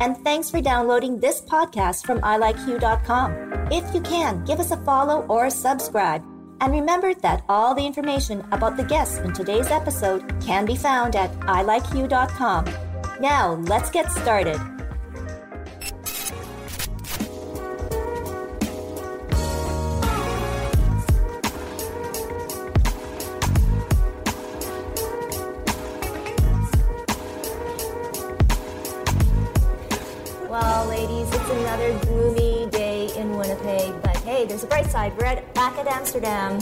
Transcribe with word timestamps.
and 0.00 0.16
thanks 0.24 0.50
for 0.50 0.60
downloading 0.60 1.20
this 1.20 1.40
podcast 1.40 2.04
from 2.04 2.20
ilikeyou.com. 2.22 3.70
If 3.70 3.94
you 3.94 4.00
can, 4.00 4.44
give 4.44 4.58
us 4.58 4.70
a 4.70 4.76
follow 4.78 5.24
or 5.28 5.46
a 5.46 5.50
subscribe. 5.50 6.24
And 6.60 6.72
remember 6.72 7.14
that 7.14 7.44
all 7.48 7.74
the 7.74 7.86
information 7.86 8.44
about 8.52 8.76
the 8.76 8.84
guests 8.84 9.18
in 9.18 9.32
today's 9.32 9.70
episode 9.70 10.24
can 10.42 10.66
be 10.66 10.76
found 10.76 11.16
at 11.16 11.32
ilikeyou.com. 11.40 12.64
Now, 13.20 13.54
let's 13.68 13.90
get 13.90 14.10
started. 14.10 14.58
But 34.50 34.56
hey, 34.56 34.58
there's 34.58 34.64
a 34.64 34.66
bright 34.66 34.90
side. 34.90 35.16
We're 35.16 35.26
at, 35.26 35.54
back 35.54 35.76
at 35.78 35.86
Amsterdam. 35.86 36.58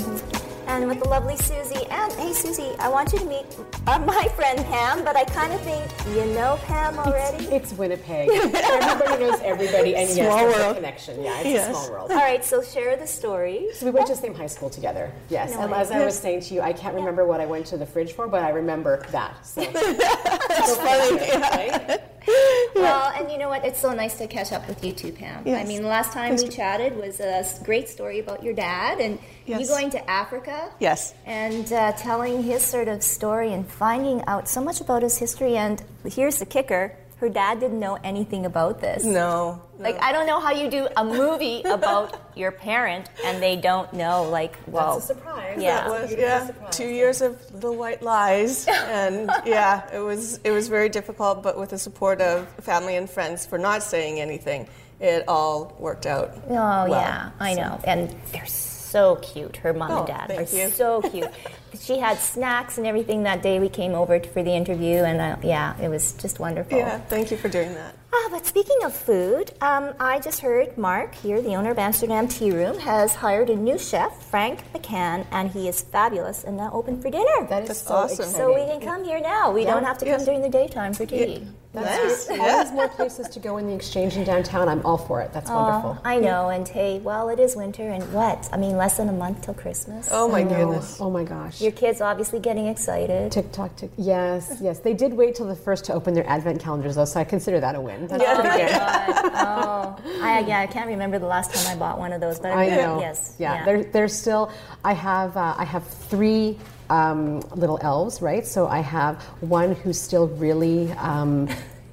And 0.67 0.87
with 0.87 1.01
the 1.01 1.09
lovely 1.09 1.35
Susie, 1.39 1.87
and 1.91 2.13
hey 2.13 2.35
Susie, 2.35 2.75
I 2.79 2.91
want 2.91 3.11
you 3.15 3.19
to 3.21 3.25
meet 3.25 3.47
uh, 3.87 3.99
my 4.01 4.29
friend 4.37 4.59
Pam, 4.67 5.03
but 5.03 5.17
I 5.17 5.25
kind 5.25 5.51
of 5.55 5.61
think 5.63 5.91
you 6.15 6.27
know 6.35 6.59
Pam 6.67 6.99
already. 6.99 7.47
It's 7.47 7.73
Winnipeg. 7.73 8.29
everybody 8.31 9.25
knows 9.25 9.41
everybody, 9.43 9.97
and 9.97 10.07
yes, 10.11 10.15
Small 10.17 10.37
there's 10.37 10.55
a 10.57 10.59
world. 10.59 10.77
connection. 10.77 11.23
Yeah, 11.25 11.39
it's 11.41 11.49
Yes. 11.49 11.71
a 11.71 11.73
small 11.73 11.91
world. 11.91 12.11
All 12.11 12.19
right, 12.19 12.45
so 12.45 12.63
share 12.63 12.97
the 12.99 13.07
story. 13.07 13.69
So 13.73 13.87
we 13.87 13.93
went 13.93 14.09
to 14.09 14.13
the 14.15 14.21
same 14.21 14.35
high 14.35 14.47
school 14.47 14.69
together. 14.69 15.11
Yes, 15.31 15.55
No 15.55 15.61
and 15.63 15.73
way. 15.73 15.79
as 15.79 15.91
I 15.91 16.05
was 16.05 16.19
saying 16.19 16.43
to 16.43 16.55
you, 16.55 16.61
I 16.61 16.75
can't 16.75 16.95
remember 16.95 17.25
what 17.25 17.41
I 17.41 17.47
went 17.47 17.65
to 17.69 17.79
the 17.79 17.87
fridge 17.87 18.13
for, 18.13 18.29
but 18.29 18.43
I 18.43 18.51
remember 18.51 19.03
that. 19.11 19.47
So 19.47 19.63
That's 19.73 20.77
funny. 20.77 21.17
right? 21.41 22.01
Well, 22.75 23.13
and 23.17 23.31
you 23.31 23.39
know 23.39 23.49
what? 23.49 23.65
It's 23.65 23.81
so 23.81 23.93
nice 23.93 24.19
to 24.19 24.27
catch 24.27 24.53
up 24.53 24.69
with 24.69 24.85
you 24.85 24.93
too, 24.93 25.11
Pam. 25.11 25.43
Yes. 25.45 25.65
I 25.65 25.69
mean, 25.69 25.83
the 25.83 25.89
last 25.89 26.13
time 26.13 26.37
we 26.37 26.49
chatted 26.49 26.97
was 26.97 27.19
a 27.19 27.45
great 27.65 27.89
story 27.89 28.21
about 28.21 28.43
your 28.43 28.55
dad 28.55 29.01
and 29.01 29.19
you 29.47 29.67
going 29.67 29.91
to 29.91 30.11
Africa. 30.11 30.71
Yes. 30.79 31.15
And 31.27 31.73
uh, 31.73 31.93
telling 31.93 32.43
his 32.43 32.63
sort 32.63 32.89
of 32.89 33.03
story 33.03 33.53
and 33.53 33.67
finding 33.67 34.25
out 34.27 34.49
so 34.49 34.63
much 34.63 34.81
about 34.81 35.03
his 35.03 35.19
history. 35.19 35.57
And 35.57 35.83
here's 36.05 36.39
the 36.39 36.47
kicker 36.47 36.97
her 37.19 37.29
dad 37.29 37.59
didn't 37.59 37.81
know 37.81 37.99
anything 38.05 38.47
about 38.47 38.81
this. 38.81 39.05
No. 39.05 39.61
Like, 39.79 40.03
I 40.03 40.13
don't 40.13 40.27
know 40.27 40.41
how 40.41 40.51
you 40.53 40.69
do 40.71 40.89
a 40.97 41.05
movie 41.05 41.63
about 41.65 42.21
your 42.35 42.51
parent 42.51 43.09
and 43.25 43.43
they 43.43 43.57
don't 43.57 43.93
know. 43.93 44.25
Like, 44.25 44.57
well. 44.67 44.95
That's 44.99 45.11
a 45.11 45.15
surprise. 45.15 45.59
Yeah. 45.63 45.89
That 45.89 46.03
was 46.03 46.13
yeah. 46.15 46.47
surprise. 46.47 46.77
Two 46.77 46.89
years 46.89 47.23
of 47.23 47.55
little 47.55 47.77
white 47.77 48.03
lies, 48.03 48.67
and 48.71 49.31
yeah, 49.47 49.89
it 49.95 50.01
was 50.01 50.41
it 50.45 50.51
was 50.51 50.69
very 50.69 50.89
difficult. 50.89 51.43
But 51.43 51.59
with 51.59 51.71
the 51.71 51.79
support 51.79 52.21
of 52.21 52.49
family 52.61 52.97
and 52.97 53.09
friends 53.09 53.47
for 53.47 53.59
not 53.59 53.83
saying 53.83 54.21
anything, 54.21 54.69
it 55.01 55.25
all 55.29 55.75
worked 55.79 56.07
out. 56.07 56.35
Oh 56.49 56.51
well. 56.55 56.89
yeah, 56.89 57.31
I 57.41 57.55
know, 57.55 57.81
and 57.85 58.15
they're 58.33 58.47
so 58.47 59.17
cute. 59.17 59.57
Her 59.59 59.73
mom 59.73 59.91
Oh, 59.91 59.99
and 59.99 60.07
dad 60.07 60.27
thank 60.29 60.53
are 60.53 60.57
you. 60.57 60.71
so 60.71 61.03
cute. 61.03 61.29
she 61.81 61.99
had 61.99 62.19
snacks 62.19 62.79
and 62.79 62.87
everything 62.87 63.23
that 63.25 63.43
day 63.43 63.59
we 63.61 63.69
came 63.69 63.95
over 63.95 64.21
for 64.21 64.43
the 64.43 64.53
interview, 64.53 64.99
and 64.99 65.21
uh, 65.21 65.37
yeah, 65.43 65.79
it 65.81 65.89
was 65.89 66.13
just 66.15 66.39
wonderful. 66.39 66.77
Yeah, 66.79 66.99
thank 66.99 67.31
you 67.31 67.37
for 67.37 67.49
doing 67.49 67.75
that. 67.75 67.95
Ah, 68.11 68.29
but 68.31 68.47
speaking 68.47 68.79
of 68.85 68.95
food, 68.95 69.53
um, 69.61 69.93
I 70.01 70.19
just 70.21 70.41
heard 70.41 70.79
Mark 70.79 71.15
here, 71.15 71.43
the 71.43 71.55
owner 71.55 71.71
of 71.71 71.79
Amsterdam 71.79 72.27
Tea 72.27 72.51
Room, 72.53 72.79
has 72.79 73.15
hired 73.15 73.51
a 73.51 73.55
new 73.57 73.79
chef, 73.79 74.23
Frank 74.31 74.61
McCann, 74.73 75.27
and 75.31 75.51
he 75.51 75.69
is 75.69 75.83
fabulous 75.83 76.45
and 76.45 76.57
now 76.57 76.71
open 76.73 77.03
for 77.03 77.11
dinner. 77.11 77.47
That 77.51 77.65
is 77.65 77.69
That's 77.69 77.83
so 77.83 77.95
awesome. 77.95 78.25
exciting. 78.25 78.35
so 78.35 78.55
we 78.55 78.65
can 78.71 78.81
come 78.81 79.05
here 79.05 79.21
now. 79.21 79.53
We 79.53 79.65
don't 79.65 79.85
have 79.85 79.99
to 79.99 80.07
come 80.07 80.25
during 80.25 80.41
the 80.41 80.49
daytime 80.49 80.95
for 80.95 81.05
tea. 81.05 81.47
Nice. 81.75 82.31
Always 82.31 82.73
more 82.73 82.89
places 82.89 83.29
to 83.29 83.41
go 83.41 83.59
in 83.59 83.67
the 83.67 83.75
exchange 83.75 84.17
in 84.17 84.25
downtown. 84.25 84.69
I'm 84.69 84.85
all 84.87 84.97
for 84.97 85.21
it. 85.21 85.35
That's 85.35 85.51
wonderful. 85.51 85.99
I 86.03 86.19
know, 86.19 86.49
and 86.49 86.67
hey, 86.67 86.99
well, 87.01 87.29
it 87.29 87.39
is 87.39 87.57
winter, 87.57 87.89
and 87.91 88.11
what? 88.15 88.49
I 88.53 88.57
mean, 88.57 88.79
less 88.79 88.97
than 88.97 89.11
a 89.11 89.13
month 89.13 89.43
till 89.43 89.53
Christmas. 89.55 90.09
Oh 90.11 90.29
my 90.29 90.41
I 90.41 90.43
goodness. 90.45 90.99
Oh 90.99 91.11
my 91.11 91.25
gosh. 91.25 91.58
Your 91.61 91.73
kids 91.73 92.01
obviously 92.01 92.39
getting 92.41 92.67
excited. 92.67 93.33
TikTok, 93.33 93.75
tick. 93.77 93.91
Yes, 93.97 94.59
yes. 94.61 94.79
They 94.81 94.95
did 94.95 95.13
wait 95.13 95.35
till 95.35 95.47
the 95.47 95.57
first 95.57 95.85
to 95.87 95.93
open 95.95 96.15
their 96.15 96.29
advent 96.29 96.61
calendars, 96.61 96.95
though, 96.97 97.05
so 97.05 97.19
I 97.21 97.25
consider 97.25 97.59
that 97.61 97.75
a 97.75 97.81
win. 97.81 98.07
That's 98.07 98.23
Yeah. 98.23 98.35
pretty 98.41 98.59
good. 98.59 99.33
oh, 99.35 99.97
I, 100.23 100.45
yeah, 100.47 100.61
I 100.61 100.67
can't 100.67 100.87
remember 100.89 101.19
the 101.19 101.27
last 101.27 101.53
time 101.55 101.67
I 101.75 101.79
bought 101.79 101.99
one 101.99 102.13
of 102.13 102.21
those, 102.21 102.39
but 102.39 102.53
I 102.53 102.65
I 102.67 102.77
know. 102.77 103.01
Yes, 103.01 103.35
Yeah. 103.39 103.65
They're, 103.65 103.85
they're 103.85 104.09
still. 104.09 104.53
I 104.85 104.93
have. 104.93 105.37
Uh, 105.37 105.55
I 105.59 105.65
have 105.65 105.87
three 105.87 106.59
um, 106.91 107.41
little 107.55 107.79
elves, 107.83 108.23
right? 108.23 108.47
So 108.47 108.67
I 108.69 108.81
have 108.81 109.23
one 109.41 109.75
who's 109.75 110.01
still 110.01 110.29
really. 110.29 110.93
Um, 110.93 111.49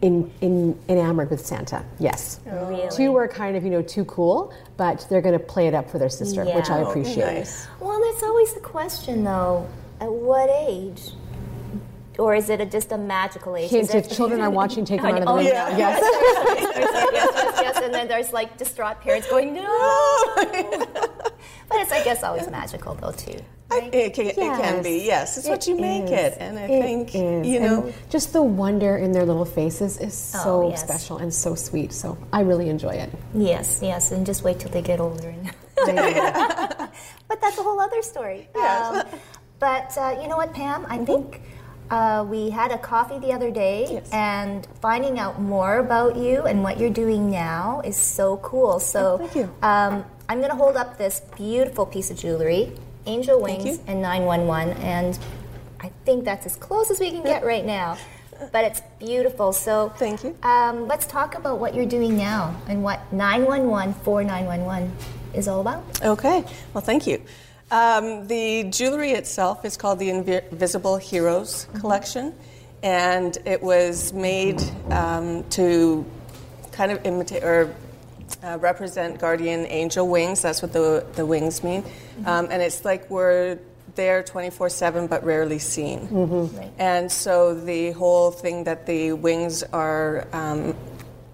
in, 0.05 0.31
in, 0.41 0.79
enamored 0.87 1.31
with 1.31 1.43
Santa, 1.43 1.83
yes. 1.97 2.39
Really? 2.45 2.87
Two 2.95 3.15
are 3.17 3.27
kind 3.27 3.57
of, 3.57 3.63
you 3.63 3.71
know, 3.71 3.81
too 3.81 4.05
cool, 4.05 4.53
but 4.77 5.03
they're 5.09 5.21
going 5.21 5.37
to 5.37 5.43
play 5.43 5.65
it 5.67 5.73
up 5.73 5.89
for 5.89 5.97
their 5.97 6.09
sister, 6.09 6.45
which 6.45 6.69
I 6.69 6.81
Oh, 6.81 6.89
appreciate. 6.89 7.25
Nice. 7.25 7.67
Well, 7.79 7.99
that's 8.05 8.21
always 8.21 8.53
the 8.53 8.59
question, 8.59 9.23
though. 9.23 9.67
At 9.99 10.11
what 10.11 10.49
age? 10.69 11.01
Or 12.19 12.35
is 12.35 12.49
it 12.49 12.61
a, 12.61 12.65
just 12.67 12.91
a 12.91 12.97
magical 12.99 13.55
age? 13.57 13.71
Hint, 13.71 13.89
Is 13.89 13.95
if 13.95 14.15
children 14.15 14.41
are 14.41 14.49
watching, 14.51 14.85
take 14.85 15.01
them 15.01 15.15
out 15.15 15.21
of 15.21 15.25
the 15.25 15.31
Oh, 15.31 15.37
room. 15.37 15.45
yeah. 15.47 15.75
Yes. 15.77 15.99
yes, 16.03 17.11
yes, 17.13 17.59
yes, 17.63 17.77
and 17.83 17.91
then 17.93 18.07
there's 18.07 18.31
like 18.31 18.57
distraught 18.57 19.01
parents 19.01 19.27
going, 19.27 19.55
no. 19.55 20.33
but 20.35 21.77
it's, 21.81 21.91
I 21.91 22.03
guess, 22.03 22.21
always 22.23 22.47
magical, 22.49 22.93
though, 22.93 23.11
too. 23.11 23.39
I, 23.71 23.89
it, 23.91 24.13
can, 24.13 24.27
it 24.27 24.35
can 24.35 24.83
be, 24.83 25.03
yes. 25.05 25.37
It's 25.37 25.47
what 25.47 25.65
you 25.67 25.75
make 25.75 26.09
it. 26.11 26.37
And 26.39 26.57
I 26.59 26.67
think, 26.67 27.13
you 27.15 27.59
know, 27.59 27.83
And 27.85 27.93
just 28.09 28.31
the 28.31 28.41
wonder 28.41 28.97
in 28.97 29.11
their 29.11 29.25
little 29.25 29.45
faces 29.45 29.97
is 29.97 30.13
so 30.15 30.65
Oh, 30.65 30.69
yes. 30.69 30.83
special 30.83 31.17
and 31.17 31.33
so 31.33 31.55
sweet. 31.55 31.91
So 31.91 32.17
I 32.31 32.41
really 32.41 32.69
enjoy 32.69 32.91
it. 32.93 33.09
Yes, 33.33 33.79
yes, 33.81 34.11
and 34.11 34.25
just 34.25 34.43
wait 34.43 34.59
till 34.59 34.69
they 34.71 34.81
get 34.83 34.99
older. 34.99 35.29
And 35.29 35.51
but 37.27 37.41
that's 37.41 37.57
a 37.57 37.63
whole 37.63 37.79
other 37.79 38.01
story. 38.01 38.47
Um, 38.55 39.03
but 39.59 39.97
uh, 39.97 40.17
you 40.21 40.27
know 40.27 40.37
what, 40.37 40.53
Pam? 40.53 40.85
I 40.87 40.99
think 41.03 41.41
uh, 41.89 42.25
we 42.29 42.49
had 42.51 42.71
a 42.71 42.77
coffee 42.77 43.19
the 43.19 43.33
other 43.33 43.51
day, 43.51 43.87
Yes. 43.91 44.09
and 44.13 44.67
finding 44.81 45.17
out 45.19 45.41
more 45.41 45.79
about 45.79 46.15
you 46.15 46.43
and 46.43 46.63
what 46.63 46.79
you're 46.79 46.89
doing 46.89 47.29
now 47.31 47.81
is 47.83 47.97
so 47.97 48.37
cool. 48.37 48.79
So 48.79 49.17
thank 49.17 49.35
you. 49.35 49.43
Um, 49.61 50.05
I'm 50.29 50.37
going 50.39 50.49
to 50.51 50.55
hold 50.55 50.75
up 50.77 50.97
this 50.97 51.21
beautiful 51.35 51.85
piece 51.85 52.09
of 52.09 52.17
jewelry, 52.17 52.71
Angel 53.05 53.41
Wings 53.41 53.79
and 53.87 54.01
911, 54.01 54.81
and 54.83 55.17
I 55.79 55.91
think 56.05 56.25
that's 56.25 56.45
as 56.45 56.55
close 56.55 56.89
as 56.91 56.99
we 56.99 57.11
can 57.11 57.23
get 57.23 57.43
right 57.43 57.65
now. 57.65 57.97
But 58.51 58.65
it's 58.65 58.81
beautiful. 58.99 59.53
So 59.53 59.93
Thank 59.95 60.25
you. 60.25 60.35
um, 60.43 60.89
let's 60.89 61.05
talk 61.05 61.35
about 61.35 61.57
what 61.57 61.73
you're 61.73 61.85
doing 61.85 62.17
now 62.17 62.53
and 62.67 62.83
what 62.83 62.99
911 63.13 63.93
for 64.03 64.25
911 64.25 64.91
is 65.33 65.47
all 65.47 65.61
about. 65.61 65.83
Okay, 66.03 66.43
well, 66.73 66.83
thank 66.83 67.07
you. 67.07 67.21
Um, 67.71 68.27
the 68.27 68.65
jewelry 68.65 69.11
itself 69.11 69.63
is 69.63 69.77
called 69.77 69.99
the 69.99 70.09
Invisible 70.09 70.97
Heroes 70.97 71.67
Collection, 71.79 72.35
and 72.83 73.37
it 73.45 73.63
was 73.63 74.11
made 74.11 74.61
um, 74.91 75.43
to 75.51 76.05
kind 76.73 76.91
of 76.91 77.05
imitate 77.05 77.41
or 77.41 77.73
uh, 78.43 78.57
represent 78.59 79.19
guardian 79.19 79.65
angel 79.67 80.07
wings. 80.07 80.41
That's 80.41 80.61
what 80.61 80.73
the, 80.73 81.05
the 81.15 81.25
wings 81.25 81.63
mean. 81.63 81.83
Um, 82.25 82.47
and 82.51 82.61
it's 82.61 82.85
like 82.85 83.09
we're 83.09 83.59
there 83.95 84.23
24 84.23 84.69
7 84.69 85.07
but 85.07 85.23
rarely 85.23 85.59
seen. 85.59 86.07
Right. 86.57 86.71
And 86.77 87.11
so 87.11 87.53
the 87.53 87.91
whole 87.91 88.31
thing 88.31 88.65
that 88.65 88.85
the 88.85 89.13
wings 89.13 89.63
are 89.63 90.27
um, 90.33 90.75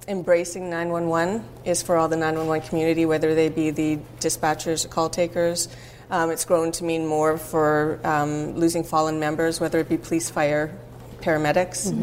embracing 0.08 0.70
911 0.70 1.44
is 1.66 1.82
for 1.82 1.98
all 1.98 2.08
the 2.08 2.18
911 2.18 2.68
community, 2.68 3.06
whether 3.06 3.36
they 3.36 3.50
be 3.50 3.72
the 3.72 4.00
dispatchers, 4.20 4.90
call 4.90 5.10
takers. 5.10 5.70
Um, 6.10 6.30
it's 6.30 6.44
grown 6.44 6.72
to 6.74 6.84
mean 6.84 7.08
more 7.08 7.38
for 7.38 8.00
um, 8.04 8.54
losing 8.56 8.84
fallen 8.84 9.20
members, 9.20 9.62
whether 9.62 9.80
it 9.80 9.88
be 9.88 9.98
police, 9.98 10.30
fire, 10.30 10.78
paramedics, 11.22 11.94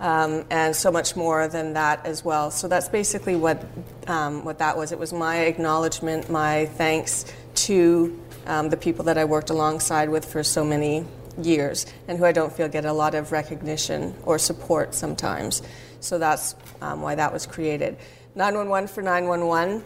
um, 0.00 0.44
and 0.50 0.74
so 0.74 0.90
much 0.90 1.16
more 1.16 1.48
than 1.48 1.74
that 1.74 2.04
as 2.04 2.24
well. 2.24 2.50
So 2.50 2.68
that's 2.68 2.88
basically 2.88 3.36
what 3.36 3.64
um, 4.06 4.44
what 4.44 4.58
that 4.58 4.76
was. 4.76 4.92
It 4.92 4.98
was 4.98 5.12
my 5.12 5.38
acknowledgement, 5.40 6.30
my 6.30 6.66
thanks 6.66 7.24
to 7.66 8.20
um, 8.46 8.68
the 8.68 8.76
people 8.76 9.04
that 9.06 9.18
I 9.18 9.24
worked 9.24 9.50
alongside 9.50 10.08
with 10.08 10.24
for 10.24 10.42
so 10.42 10.64
many 10.64 11.04
years, 11.40 11.86
and 12.08 12.18
who 12.18 12.24
I 12.24 12.32
don't 12.32 12.52
feel 12.52 12.68
get 12.68 12.84
a 12.84 12.92
lot 12.92 13.14
of 13.14 13.32
recognition 13.32 14.14
or 14.24 14.38
support 14.38 14.94
sometimes. 14.94 15.62
So 16.00 16.18
that's 16.18 16.54
um, 16.80 17.00
why 17.00 17.14
that 17.14 17.32
was 17.32 17.46
created. 17.46 17.96
911 18.34 18.88
for 18.88 19.02
911 19.02 19.84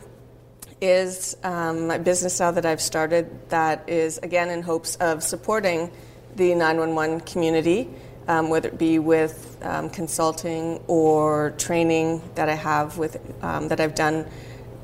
is 0.80 1.36
um, 1.42 1.90
a 1.90 1.98
business 1.98 2.40
now 2.40 2.50
that 2.50 2.64
I've 2.64 2.80
started 2.80 3.48
that 3.50 3.88
is, 3.88 4.18
again, 4.18 4.50
in 4.50 4.62
hopes 4.62 4.96
of 4.96 5.22
supporting 5.22 5.90
the 6.36 6.54
911 6.54 7.20
community, 7.20 7.88
um, 8.28 8.50
whether 8.50 8.68
it 8.68 8.78
be 8.78 8.98
with 8.98 9.58
um, 9.62 9.90
consulting 9.90 10.80
or 10.86 11.50
training 11.58 12.22
that 12.34 12.48
I 12.48 12.54
have 12.54 12.98
with, 12.98 13.16
um, 13.42 13.68
that 13.68 13.80
I've 13.80 13.94
done 13.94 14.26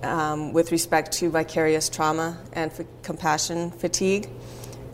um, 0.03 0.53
with 0.53 0.73
respect 0.73 1.13
to 1.13 1.31
vicarious 1.31 1.89
trauma 1.89 2.39
and 2.55 2.73
f- 2.73 2.87
compassion 3.03 3.71
fatigue. 3.71 4.29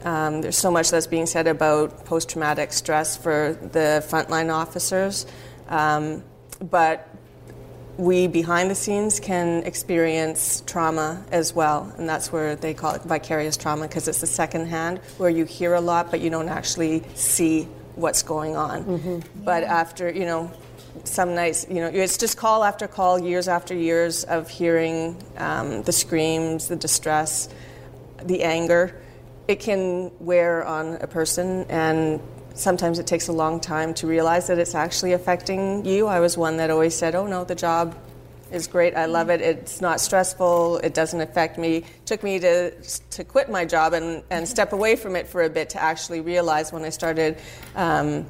Um, 0.05 0.43
there's 0.43 0.59
so 0.59 0.71
much 0.71 0.91
that's 0.91 1.07
being 1.07 1.27
said 1.27 1.47
about 1.47 2.05
post 2.05 2.29
traumatic 2.31 2.73
stress 2.73 3.17
for 3.17 3.57
the 3.61 4.05
frontline 4.09 4.53
officers, 4.53 5.27
but 5.69 7.09
we 8.01 8.27
behind 8.27 8.71
the 8.71 8.75
scenes 8.75 9.21
can 9.21 9.63
experience 9.65 10.63
trauma 10.67 11.23
as 11.31 11.55
well, 11.55 11.93
and 11.99 12.09
that's 12.09 12.33
where 12.33 12.57
they 12.57 12.73
call 12.73 12.95
it 12.95 13.03
vicarious 13.03 13.59
trauma 13.59 13.87
because 13.87 14.09
it's 14.09 14.21
the 14.23 14.27
second 14.27 14.67
hand 14.67 14.99
where 15.19 15.31
you 15.31 15.45
hear 15.45 15.75
a 15.75 15.81
lot 15.81 16.11
but 16.11 16.21
you 16.21 16.31
don't 16.31 16.49
actually 16.49 17.03
see 17.15 17.69
what's 17.97 18.23
going 18.23 18.57
on. 18.57 18.85
Mm-hmm. 18.85 19.45
But 19.45 19.65
after, 19.65 20.11
you 20.11 20.25
know, 20.25 20.51
some 21.05 21.35
nights, 21.35 21.67
you 21.69 21.77
know, 21.77 21.87
it's 21.87 22.19
just 22.19 22.37
call 22.37 22.65
after 22.65 22.87
call, 22.89 23.19
years 23.19 23.49
after 23.49 23.75
years 23.75 24.25
of 24.25 24.49
hearing 24.49 25.17
um, 25.37 25.83
the 25.83 25.93
screams, 25.93 26.69
the 26.69 26.77
distress, 26.77 27.49
the 28.23 28.43
anger. 28.43 28.95
It 29.49 29.61
can 29.61 30.11
wear 30.21 30.65
on 30.65 30.97
a 30.97 31.07
person, 31.07 31.67
and 31.69 32.21
sometimes 32.55 32.99
it 32.99 33.07
takes 33.07 33.29
a 33.29 33.33
long 33.33 33.61
time 33.61 33.95
to 33.95 34.07
realize 34.07 34.47
that 34.47 34.59
it's 34.59 34.75
actually 34.75 35.13
affecting 35.13 35.85
you. 35.85 36.07
I 36.07 36.21
was 36.21 36.37
one 36.37 36.59
that 36.59 36.71
always 36.71 36.95
said, 36.95 37.15
"Oh 37.15 37.27
no, 37.27 37.45
the 37.45 37.55
job 37.57 37.97
is 38.53 38.67
great. 38.67 38.95
I 38.97 39.07
love 39.07 39.31
it. 39.31 39.41
It's 39.41 39.81
not 39.81 40.01
stressful. 40.01 40.79
It 40.79 40.95
doesn't 40.95 41.21
affect 41.21 41.59
me." 41.59 41.79
It 41.79 42.07
took 42.07 42.23
me 42.23 42.39
to 42.41 42.71
to 43.11 43.25
quit 43.25 43.51
my 43.51 43.65
job 43.65 43.93
and 43.93 44.23
and 44.31 44.49
step 44.49 44.73
away 44.73 44.97
from 44.97 45.17
it 45.17 45.29
for 45.29 45.43
a 45.43 45.51
bit 45.51 45.71
to 45.71 45.83
actually 45.83 46.21
realize 46.21 46.73
when 46.73 46.85
I 46.85 46.91
started. 46.91 47.39
Um, 47.75 48.27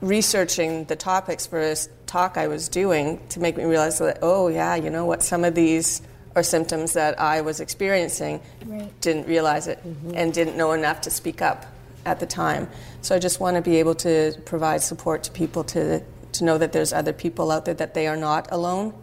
researching 0.00 0.84
the 0.84 0.96
topics 0.96 1.46
for 1.46 1.58
this 1.58 1.88
talk 2.06 2.36
I 2.36 2.46
was 2.46 2.68
doing 2.68 3.18
to 3.30 3.40
make 3.40 3.56
me 3.56 3.64
realize 3.64 3.98
that, 3.98 4.18
oh, 4.20 4.48
yeah, 4.48 4.74
you 4.74 4.90
know 4.90 5.06
what, 5.06 5.22
some 5.22 5.44
of 5.44 5.54
these 5.54 6.02
are 6.36 6.42
symptoms 6.42 6.92
that 6.92 7.18
I 7.18 7.40
was 7.40 7.60
experiencing, 7.60 8.40
right. 8.66 9.00
didn't 9.00 9.26
realize 9.26 9.66
it, 9.66 9.78
mm-hmm. 9.78 10.12
and 10.14 10.32
didn't 10.32 10.56
know 10.56 10.72
enough 10.72 11.00
to 11.02 11.10
speak 11.10 11.40
up 11.40 11.66
at 12.04 12.20
the 12.20 12.26
time. 12.26 12.68
So 13.00 13.14
I 13.14 13.18
just 13.18 13.40
want 13.40 13.56
to 13.56 13.62
be 13.62 13.76
able 13.76 13.94
to 13.96 14.34
provide 14.44 14.82
support 14.82 15.22
to 15.24 15.30
people 15.30 15.64
to, 15.64 16.02
to 16.34 16.44
know 16.44 16.58
that 16.58 16.72
there's 16.72 16.92
other 16.92 17.12
people 17.12 17.50
out 17.50 17.64
there, 17.64 17.74
that 17.74 17.94
they 17.94 18.06
are 18.06 18.16
not 18.16 18.50
alone, 18.50 18.94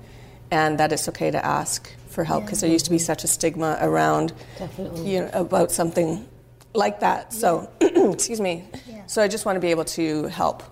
and 0.51 0.79
that 0.79 0.91
it's 0.91 1.07
okay 1.09 1.31
to 1.31 1.43
ask 1.43 1.91
for 2.07 2.23
help 2.23 2.45
because 2.45 2.61
yeah. 2.61 2.67
there 2.67 2.73
used 2.73 2.85
to 2.85 2.91
be 2.91 2.97
such 2.97 3.23
a 3.23 3.27
stigma 3.27 3.77
around 3.81 4.33
Definitely. 4.59 5.13
you 5.13 5.21
know, 5.21 5.29
about 5.33 5.71
something 5.71 6.27
like 6.73 6.99
that. 6.99 7.33
So, 7.33 7.69
yeah. 7.81 7.89
excuse 8.11 8.41
me. 8.41 8.65
Yeah. 8.87 9.05
So 9.07 9.21
I 9.21 9.27
just 9.27 9.45
want 9.45 9.55
to 9.55 9.59
be 9.59 9.71
able 9.71 9.85
to 9.85 10.25
help 10.25 10.63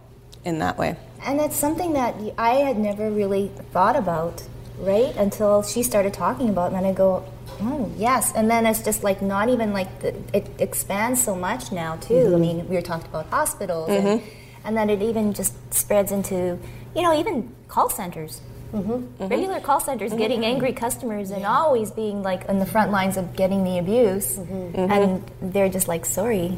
in 0.46 0.60
that 0.60 0.78
way. 0.78 0.96
And 1.26 1.40
that's 1.40 1.56
something 1.56 1.94
that 1.94 2.16
I 2.38 2.56
had 2.56 2.78
never 2.78 3.10
really 3.10 3.52
thought 3.72 3.96
about, 3.96 4.44
right? 4.78 5.16
Until 5.16 5.64
she 5.64 5.84
started 5.84 6.14
talking 6.14 6.50
about, 6.50 6.72
it, 6.72 6.76
and 6.76 6.86
then 6.86 6.92
I 6.92 6.96
go, 6.96 7.26
Oh, 7.62 7.92
yes. 7.98 8.32
And 8.36 8.50
then 8.50 8.66
it's 8.66 8.82
just 8.82 9.04
like 9.04 9.22
not 9.22 9.50
even 9.50 9.74
like 9.74 10.00
the, 10.00 10.16
it 10.34 10.50
expands 10.60 11.22
so 11.22 11.36
much 11.36 11.72
now, 11.72 11.98
too. 11.98 12.14
Mm-hmm. 12.14 12.36
I 12.36 12.38
mean, 12.38 12.70
we 12.70 12.76
were 12.76 12.82
talking 12.82 13.08
about 13.08 13.26
hospitals, 13.28 13.90
mm-hmm. 13.90 14.08
and, 14.08 14.22
and 14.64 14.76
then 14.76 14.90
it 14.90 15.02
even 15.02 15.34
just 15.34 15.54
spreads 15.74 16.12
into, 16.12 16.60
you 16.96 17.02
know, 17.02 17.18
even 17.18 17.54
call 17.68 17.90
centers. 17.90 18.42
Mm-hmm. 18.74 18.92
mm-hmm. 18.92 19.28
Regular 19.28 19.60
call 19.60 19.80
centers 19.80 20.12
mm-hmm. 20.12 20.20
getting 20.20 20.46
angry 20.46 20.74
customers 20.74 21.32
and 21.32 21.44
always 21.44 21.90
being 21.90 22.22
like 22.22 22.48
on 22.50 22.60
the 22.60 22.68
front 22.68 22.92
lines 22.92 23.18
of 23.18 23.36
getting 23.36 23.64
the 23.64 23.80
abuse, 23.80 24.38
mm-hmm. 24.38 24.92
and 24.92 25.32
they're 25.42 25.70
just 25.70 25.88
like, 25.88 26.06
sorry, 26.06 26.56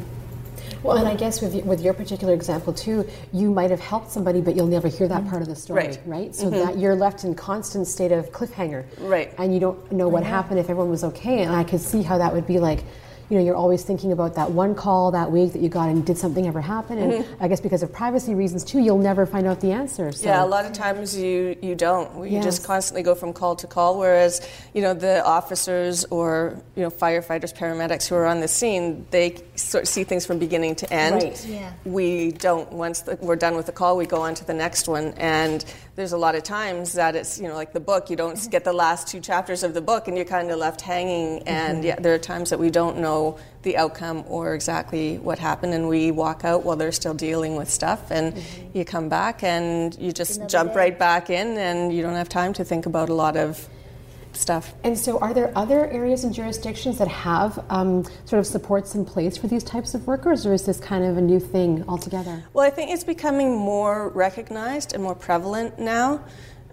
well, 0.82 0.96
and 0.96 1.08
I 1.08 1.14
guess 1.14 1.40
with 1.40 1.54
with 1.64 1.80
your 1.80 1.94
particular 1.94 2.34
example 2.34 2.72
too, 2.72 3.08
you 3.32 3.50
might 3.50 3.70
have 3.70 3.80
helped 3.80 4.10
somebody, 4.10 4.40
but 4.40 4.56
you'll 4.56 4.66
never 4.66 4.88
hear 4.88 5.06
that 5.08 5.28
part 5.28 5.42
of 5.42 5.48
the 5.48 5.54
story, 5.54 5.86
right? 5.86 6.00
right? 6.06 6.34
So 6.34 6.46
mm-hmm. 6.46 6.66
that 6.66 6.78
you're 6.78 6.96
left 6.96 7.24
in 7.24 7.34
constant 7.34 7.86
state 7.86 8.12
of 8.12 8.30
cliffhanger, 8.32 8.84
right? 8.98 9.32
And 9.38 9.54
you 9.54 9.60
don't 9.60 9.92
know 9.92 10.08
what 10.08 10.24
happened 10.24 10.58
if 10.58 10.68
everyone 10.68 10.90
was 10.90 11.04
okay. 11.04 11.42
And 11.42 11.54
I 11.54 11.64
could 11.64 11.80
see 11.80 12.02
how 12.02 12.18
that 12.18 12.32
would 12.34 12.46
be 12.46 12.58
like 12.58 12.84
you 13.32 13.38
know, 13.38 13.44
you're 13.44 13.56
always 13.56 13.82
thinking 13.82 14.12
about 14.12 14.34
that 14.34 14.50
one 14.50 14.74
call 14.74 15.10
that 15.12 15.32
week 15.32 15.54
that 15.54 15.62
you 15.62 15.70
got 15.70 15.88
and 15.88 16.04
did 16.04 16.18
something 16.18 16.46
ever 16.46 16.60
happen? 16.60 16.98
And 16.98 17.12
mm-hmm. 17.12 17.42
I 17.42 17.48
guess 17.48 17.60
because 17.60 17.82
of 17.82 17.90
privacy 17.90 18.34
reasons 18.34 18.62
too, 18.62 18.78
you'll 18.78 18.98
never 18.98 19.24
find 19.24 19.46
out 19.46 19.62
the 19.62 19.72
answer. 19.72 20.12
So. 20.12 20.26
Yeah, 20.26 20.44
a 20.44 20.46
lot 20.46 20.66
of 20.66 20.74
times 20.74 21.16
you, 21.16 21.56
you 21.62 21.74
don't. 21.74 22.14
You 22.18 22.32
yes. 22.32 22.44
just 22.44 22.66
constantly 22.66 23.02
go 23.02 23.14
from 23.14 23.32
call 23.32 23.56
to 23.56 23.66
call, 23.66 23.98
whereas, 23.98 24.46
you 24.74 24.82
know, 24.82 24.92
the 24.92 25.24
officers 25.24 26.04
or, 26.10 26.62
you 26.76 26.82
know, 26.82 26.90
firefighters, 26.90 27.56
paramedics 27.56 28.06
who 28.06 28.16
are 28.16 28.26
on 28.26 28.40
the 28.40 28.48
scene, 28.48 29.06
they 29.10 29.42
sort 29.54 29.84
of 29.84 29.88
see 29.88 30.04
things 30.04 30.26
from 30.26 30.38
beginning 30.38 30.74
to 30.74 30.92
end. 30.92 31.22
Right. 31.22 31.46
Yeah. 31.46 31.72
We 31.86 32.32
don't. 32.32 32.70
Once 32.70 33.00
the, 33.00 33.16
we're 33.22 33.36
done 33.36 33.56
with 33.56 33.64
the 33.64 33.72
call, 33.72 33.96
we 33.96 34.04
go 34.04 34.20
on 34.20 34.34
to 34.34 34.44
the 34.44 34.52
next 34.52 34.88
one. 34.88 35.14
And 35.16 35.64
there's 35.96 36.12
a 36.12 36.18
lot 36.18 36.34
of 36.34 36.42
times 36.42 36.92
that 36.92 37.16
it's, 37.16 37.40
you 37.40 37.48
know, 37.48 37.54
like 37.54 37.72
the 37.72 37.80
book, 37.80 38.10
you 38.10 38.16
don't 38.16 38.50
get 38.50 38.64
the 38.64 38.74
last 38.74 39.08
two 39.08 39.20
chapters 39.20 39.62
of 39.62 39.72
the 39.72 39.80
book 39.80 40.06
and 40.06 40.18
you're 40.18 40.26
kind 40.26 40.50
of 40.50 40.58
left 40.58 40.82
hanging. 40.82 41.42
And 41.44 41.78
mm-hmm. 41.78 41.86
yeah, 41.86 41.96
there 41.98 42.12
are 42.12 42.18
times 42.18 42.50
that 42.50 42.58
we 42.58 42.68
don't 42.68 42.98
know 42.98 43.21
the 43.62 43.76
outcome 43.76 44.24
or 44.26 44.54
exactly 44.54 45.18
what 45.18 45.38
happened, 45.38 45.72
and 45.74 45.88
we 45.88 46.10
walk 46.10 46.44
out 46.44 46.64
while 46.64 46.76
they're 46.76 46.92
still 47.02 47.14
dealing 47.14 47.56
with 47.56 47.70
stuff, 47.70 48.10
and 48.10 48.34
mm-hmm. 48.34 48.78
you 48.78 48.84
come 48.84 49.08
back 49.08 49.42
and 49.42 49.96
you 49.98 50.12
just 50.12 50.36
Another 50.36 50.50
jump 50.50 50.70
day. 50.72 50.78
right 50.78 50.98
back 50.98 51.30
in, 51.30 51.56
and 51.58 51.92
you 51.94 52.02
don't 52.02 52.14
have 52.14 52.28
time 52.28 52.52
to 52.54 52.64
think 52.64 52.86
about 52.86 53.08
a 53.08 53.14
lot 53.14 53.36
of 53.36 53.68
stuff. 54.36 54.74
And 54.84 54.98
so, 54.98 55.18
are 55.18 55.34
there 55.34 55.52
other 55.56 55.86
areas 55.86 56.24
and 56.24 56.34
jurisdictions 56.34 56.98
that 56.98 57.08
have 57.08 57.64
um, 57.70 58.04
sort 58.24 58.40
of 58.40 58.46
supports 58.46 58.94
in 58.94 59.04
place 59.04 59.36
for 59.36 59.46
these 59.46 59.64
types 59.64 59.94
of 59.94 60.06
workers, 60.06 60.46
or 60.46 60.52
is 60.52 60.64
this 60.64 60.80
kind 60.80 61.04
of 61.04 61.16
a 61.16 61.20
new 61.20 61.40
thing 61.40 61.84
altogether? 61.88 62.42
Well, 62.52 62.66
I 62.66 62.70
think 62.70 62.90
it's 62.90 63.04
becoming 63.04 63.56
more 63.56 64.08
recognized 64.08 64.94
and 64.94 65.02
more 65.02 65.14
prevalent 65.14 65.78
now. 65.78 66.24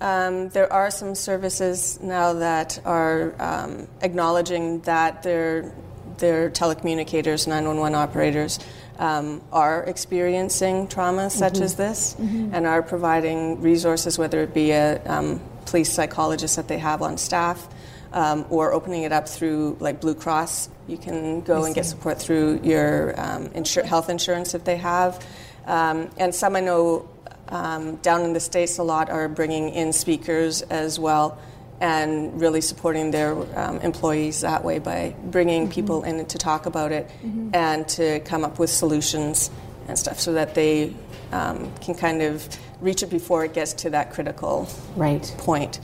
Um, 0.01 0.49
there 0.49 0.71
are 0.71 0.91
some 0.91 1.13
services 1.13 1.99
now 2.01 2.33
that 2.33 2.79
are 2.85 3.35
um, 3.39 3.87
acknowledging 4.01 4.79
that 4.81 5.23
they're 5.23 5.73
their 6.19 6.49
telecommunicators, 6.49 7.47
911 7.47 7.95
operators, 7.95 8.59
um, 8.97 9.41
are 9.51 9.83
experiencing 9.83 10.87
trauma 10.87 11.29
such 11.29 11.53
mm-hmm. 11.53 11.63
as 11.63 11.75
this 11.75 12.15
mm-hmm. 12.15 12.53
and 12.53 12.67
are 12.67 12.83
providing 12.83 13.61
resources, 13.61 14.17
whether 14.17 14.41
it 14.41 14.53
be 14.53 14.71
a 14.71 15.01
um, 15.05 15.41
police 15.65 15.91
psychologist 15.91 16.57
that 16.57 16.67
they 16.67 16.77
have 16.77 17.01
on 17.01 17.17
staff 17.17 17.67
um, 18.11 18.45
or 18.49 18.73
opening 18.73 19.03
it 19.03 19.11
up 19.11 19.27
through 19.27 19.77
like 19.79 20.01
Blue 20.01 20.15
Cross. 20.15 20.69
You 20.87 20.97
can 20.97 21.41
go 21.41 21.63
and 21.63 21.73
get 21.73 21.85
support 21.85 22.19
through 22.19 22.61
your 22.63 23.19
um, 23.19 23.49
insur- 23.49 23.85
health 23.85 24.09
insurance 24.09 24.53
if 24.53 24.63
they 24.63 24.77
have. 24.77 25.25
Um, 25.65 26.09
and 26.17 26.33
some 26.33 26.55
I 26.55 26.61
know 26.61 27.07
um, 27.49 27.97
down 27.97 28.21
in 28.21 28.33
the 28.33 28.39
States 28.39 28.77
a 28.79 28.83
lot 28.83 29.09
are 29.09 29.27
bringing 29.27 29.69
in 29.69 29.93
speakers 29.93 30.61
as 30.63 30.99
well 30.99 31.39
and 31.81 32.39
really 32.39 32.61
supporting 32.61 33.11
their 33.11 33.33
um, 33.57 33.79
employees 33.79 34.41
that 34.41 34.63
way 34.63 34.79
by 34.79 35.15
bringing 35.25 35.63
mm-hmm. 35.63 35.71
people 35.71 36.03
in 36.03 36.25
to 36.25 36.37
talk 36.37 36.65
about 36.65 36.91
it 36.91 37.07
mm-hmm. 37.23 37.49
and 37.53 37.87
to 37.87 38.19
come 38.21 38.43
up 38.43 38.59
with 38.59 38.69
solutions 38.69 39.49
and 39.87 39.97
stuff 39.97 40.19
so 40.19 40.33
that 40.33 40.55
they 40.55 40.93
um, 41.31 41.71
can 41.81 41.95
kind 41.95 42.21
of 42.21 42.47
reach 42.81 43.03
it 43.03 43.09
before 43.09 43.45
it 43.45 43.53
gets 43.53 43.73
to 43.73 43.89
that 43.91 44.11
critical 44.11 44.67
right. 44.95 45.23
point. 45.39 45.79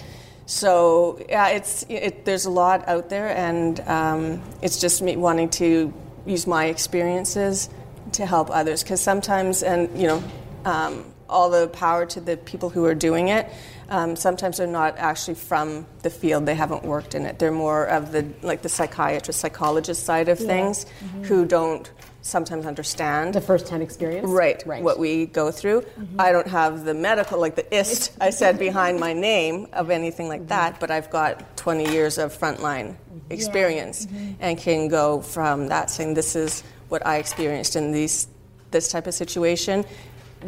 So 0.46 1.24
yeah, 1.28 1.50
it's 1.50 1.86
it, 1.90 2.25
there's 2.25 2.46
a 2.46 2.52
lot 2.52 2.88
out 2.88 3.10
there, 3.10 3.30
and 3.30 3.80
um, 3.82 4.42
it's 4.62 4.80
just 4.80 5.02
me 5.02 5.16
wanting 5.16 5.50
to 5.52 5.92
use 6.25 6.46
my 6.46 6.66
experiences 6.66 7.70
to 8.14 8.25
help 8.25 8.52
others 8.52 8.84
because 8.84 9.02
sometimes, 9.02 9.64
and 9.64 10.00
you 10.00 10.08
know, 10.08 10.24
um, 10.64 11.06
all 11.29 11.50
the 11.50 11.67
power 11.70 12.05
to 12.05 12.20
the 12.20 12.38
people 12.38 12.70
who 12.70 12.86
are 12.86 12.96
doing 12.96 13.29
it 13.29 13.50
um, 13.89 14.15
sometimes 14.15 14.58
they're 14.58 14.67
not 14.67 14.98
actually 14.98 15.36
from 15.36 15.86
the 16.01 16.10
field; 16.10 16.46
they 16.46 16.55
haven't 16.55 16.84
worked 16.84 17.13
in 17.13 17.25
it. 17.25 17.39
They're 17.39 17.51
more 17.51 17.86
of 17.86 18.12
the 18.12 18.25
like 18.41 18.62
the 18.62 18.70
psychiatrist, 18.70 19.39
psychologist 19.39 20.03
side 20.03 20.29
of 20.29 20.39
yeah. 20.39 20.48
things, 20.48 20.86
mm-hmm. 20.86 21.24
who 21.24 21.46
don't 21.46 21.89
sometimes 22.22 22.65
understand 22.65 23.36
the 23.36 23.41
first-hand 23.41 23.84
experience. 23.84 24.27
Right, 24.27 24.63
right. 24.65 24.82
What 24.82 24.98
we 24.98 25.27
go 25.27 25.51
through. 25.51 25.82
Mm-hmm. 25.82 26.20
I 26.20 26.32
don't 26.32 26.48
have 26.48 26.84
the 26.84 26.96
medical, 26.96 27.39
like 27.39 27.55
the 27.55 27.75
ist 27.75 28.17
I 28.22 28.32
said 28.32 28.58
behind 28.58 29.00
my 29.00 29.13
name 29.13 29.67
of 29.74 29.91
anything 29.91 30.27
like 30.27 30.41
mm-hmm. 30.41 30.50
that, 30.50 30.79
but 30.79 30.89
I've 30.89 31.12
got 31.12 31.55
20 31.58 31.91
years 31.91 32.17
of 32.17 32.36
frontline 32.38 32.96
experience 33.29 34.08
yeah. 34.10 34.20
Mm-hmm. 34.20 34.34
and 34.39 34.58
can 34.58 34.88
go 34.88 35.22
from 35.22 35.67
that 35.67 35.91
saying 35.91 36.15
this 36.15 36.36
is 36.36 36.63
what 36.89 37.05
I 37.05 37.17
experienced 37.17 37.75
in 37.75 37.91
these 37.91 38.27
this 38.72 38.91
type 38.91 39.08
of 39.08 39.13
situation 39.13 39.86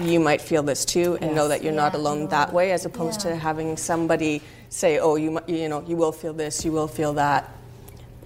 you 0.02 0.20
might 0.20 0.42
feel 0.42 0.64
this 0.64 0.86
too 0.86 1.16
and 1.16 1.32
yes. 1.32 1.36
know 1.36 1.48
that 1.48 1.64
you're 1.64 1.74
yeah. 1.74 1.82
not 1.82 1.96
alone 1.96 2.28
that 2.28 2.54
way 2.54 2.72
as 2.72 2.86
opposed 2.86 3.24
yeah. 3.24 3.32
to 3.32 3.36
having 3.36 3.78
somebody 3.78 4.42
say 4.70 5.00
oh 5.00 5.16
you 5.16 5.40
you 5.48 5.70
know 5.70 5.84
you 5.88 5.96
will 5.96 6.12
feel 6.12 6.34
this 6.34 6.64
you 6.66 6.72
will 6.72 6.88
feel 6.88 7.14
that 7.14 7.50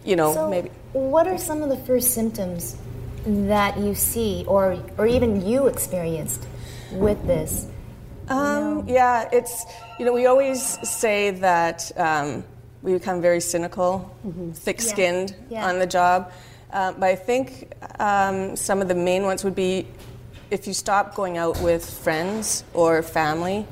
you 0.04 0.16
know 0.16 0.34
so 0.34 0.50
maybe 0.50 0.70
what 0.94 1.28
are 1.28 1.38
some 1.38 1.62
of 1.62 1.70
the 1.70 1.78
first 1.78 2.14
symptoms 2.14 2.78
that 3.26 3.78
you 3.80 3.94
see 3.94 4.44
or 4.48 4.78
or 4.98 5.06
even 5.06 5.46
you 5.46 5.68
experienced 5.68 6.46
with 6.94 7.22
this 7.28 7.68
um, 8.30 8.88
yeah 8.88 9.30
it's 9.32 9.66
you 10.00 10.06
know 10.06 10.14
we 10.14 10.26
always 10.26 10.62
say 10.88 11.32
that 11.32 11.92
um, 11.98 12.44
we 12.82 12.94
become 12.94 13.22
very 13.22 13.40
cynical, 13.40 14.14
thick-skinned 14.54 15.36
Yeah. 15.50 15.68
on 15.68 15.80
the 15.80 15.86
job. 15.86 16.32
Um, 16.74 16.96
but 17.00 17.10
I 17.10 17.16
think 17.16 17.74
um, 18.00 18.56
some 18.56 18.82
of 18.82 18.88
the 18.88 18.96
main 18.96 19.24
ones 19.24 19.44
would 19.44 19.56
be 19.56 19.88
if 20.52 20.68
you 20.68 20.74
stop 20.74 21.16
going 21.16 21.38
out 21.38 21.60
with 21.62 21.90
friends 21.90 22.64
or 22.74 23.02
family, 23.02 23.66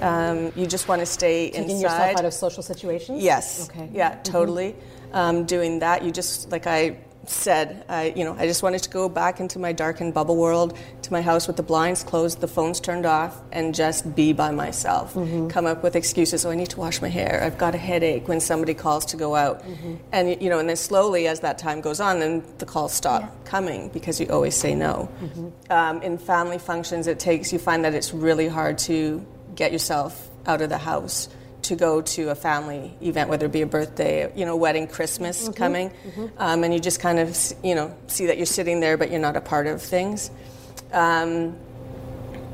um, 0.00 0.52
you 0.54 0.66
just 0.66 0.86
want 0.88 1.00
to 1.00 1.06
stay 1.06 1.50
Taking 1.50 1.70
inside. 1.70 1.82
yourself 1.82 2.18
out 2.18 2.24
of 2.24 2.32
social 2.32 2.62
situations? 2.62 3.22
Yes. 3.22 3.68
Okay. 3.68 3.90
Yeah, 3.92 4.14
totally. 4.22 4.76
Um, 5.12 5.44
doing 5.44 5.80
that, 5.80 6.04
you 6.04 6.12
just 6.12 6.52
like 6.52 6.68
I 6.68 6.96
said, 7.26 7.84
I 7.88 8.12
you 8.16 8.24
know 8.24 8.34
I 8.38 8.46
just 8.46 8.62
wanted 8.62 8.82
to 8.84 8.90
go 8.90 9.08
back 9.08 9.40
into 9.40 9.58
my 9.58 9.72
darkened 9.72 10.14
bubble 10.14 10.36
world, 10.36 10.76
to 11.02 11.12
my 11.12 11.22
house 11.22 11.46
with 11.46 11.56
the 11.56 11.62
blinds 11.62 12.02
closed, 12.02 12.40
the 12.40 12.48
phones 12.48 12.80
turned 12.80 13.06
off, 13.06 13.40
and 13.52 13.74
just 13.74 14.14
be 14.14 14.32
by 14.32 14.50
myself. 14.50 15.14
Mm-hmm. 15.14 15.48
Come 15.48 15.66
up 15.66 15.82
with 15.82 15.96
excuses. 15.96 16.44
Oh, 16.44 16.50
I 16.50 16.54
need 16.54 16.70
to 16.70 16.78
wash 16.78 17.00
my 17.02 17.08
hair. 17.08 17.40
I've 17.42 17.58
got 17.58 17.74
a 17.74 17.78
headache. 17.78 18.28
When 18.28 18.40
somebody 18.40 18.74
calls 18.74 19.04
to 19.06 19.16
go 19.16 19.34
out, 19.34 19.62
mm-hmm. 19.62 19.96
and 20.12 20.40
you 20.42 20.48
know, 20.50 20.58
and 20.58 20.68
then 20.68 20.76
slowly 20.76 21.26
as 21.26 21.40
that 21.40 21.58
time 21.58 21.80
goes 21.80 22.00
on, 22.00 22.20
then 22.20 22.44
the 22.58 22.66
calls 22.66 22.92
stop 22.92 23.44
coming 23.44 23.88
because 23.88 24.20
you 24.20 24.28
always 24.28 24.54
say 24.54 24.74
no. 24.74 25.08
Mm-hmm. 25.20 25.72
Um, 25.72 26.02
in 26.02 26.18
family 26.18 26.58
functions, 26.58 27.06
it 27.06 27.18
takes 27.18 27.52
you 27.52 27.58
find 27.58 27.84
that 27.84 27.94
it's 27.94 28.12
really 28.12 28.48
hard 28.48 28.78
to 28.78 29.24
get 29.54 29.72
yourself 29.72 30.28
out 30.46 30.62
of 30.62 30.68
the 30.68 30.78
house 30.78 31.28
to 31.70 31.76
go 31.76 32.02
to 32.02 32.30
a 32.30 32.34
family 32.34 32.92
event, 33.00 33.30
whether 33.30 33.46
it 33.46 33.52
be 33.52 33.62
a 33.62 33.66
birthday, 33.66 34.30
you 34.34 34.44
know, 34.44 34.56
wedding, 34.56 34.86
Christmas 34.88 35.48
coming, 35.54 35.88
Um, 36.36 36.64
and 36.64 36.74
you 36.74 36.80
just 36.80 37.00
kind 37.00 37.18
of, 37.18 37.28
you 37.62 37.74
know, 37.78 37.94
see 38.08 38.26
that 38.26 38.36
you're 38.38 38.54
sitting 38.58 38.80
there, 38.80 38.96
but 38.98 39.10
you're 39.10 39.20
not 39.28 39.36
a 39.36 39.40
part 39.40 39.66
of 39.68 39.80
things. 39.80 40.30
Um, 40.92 41.54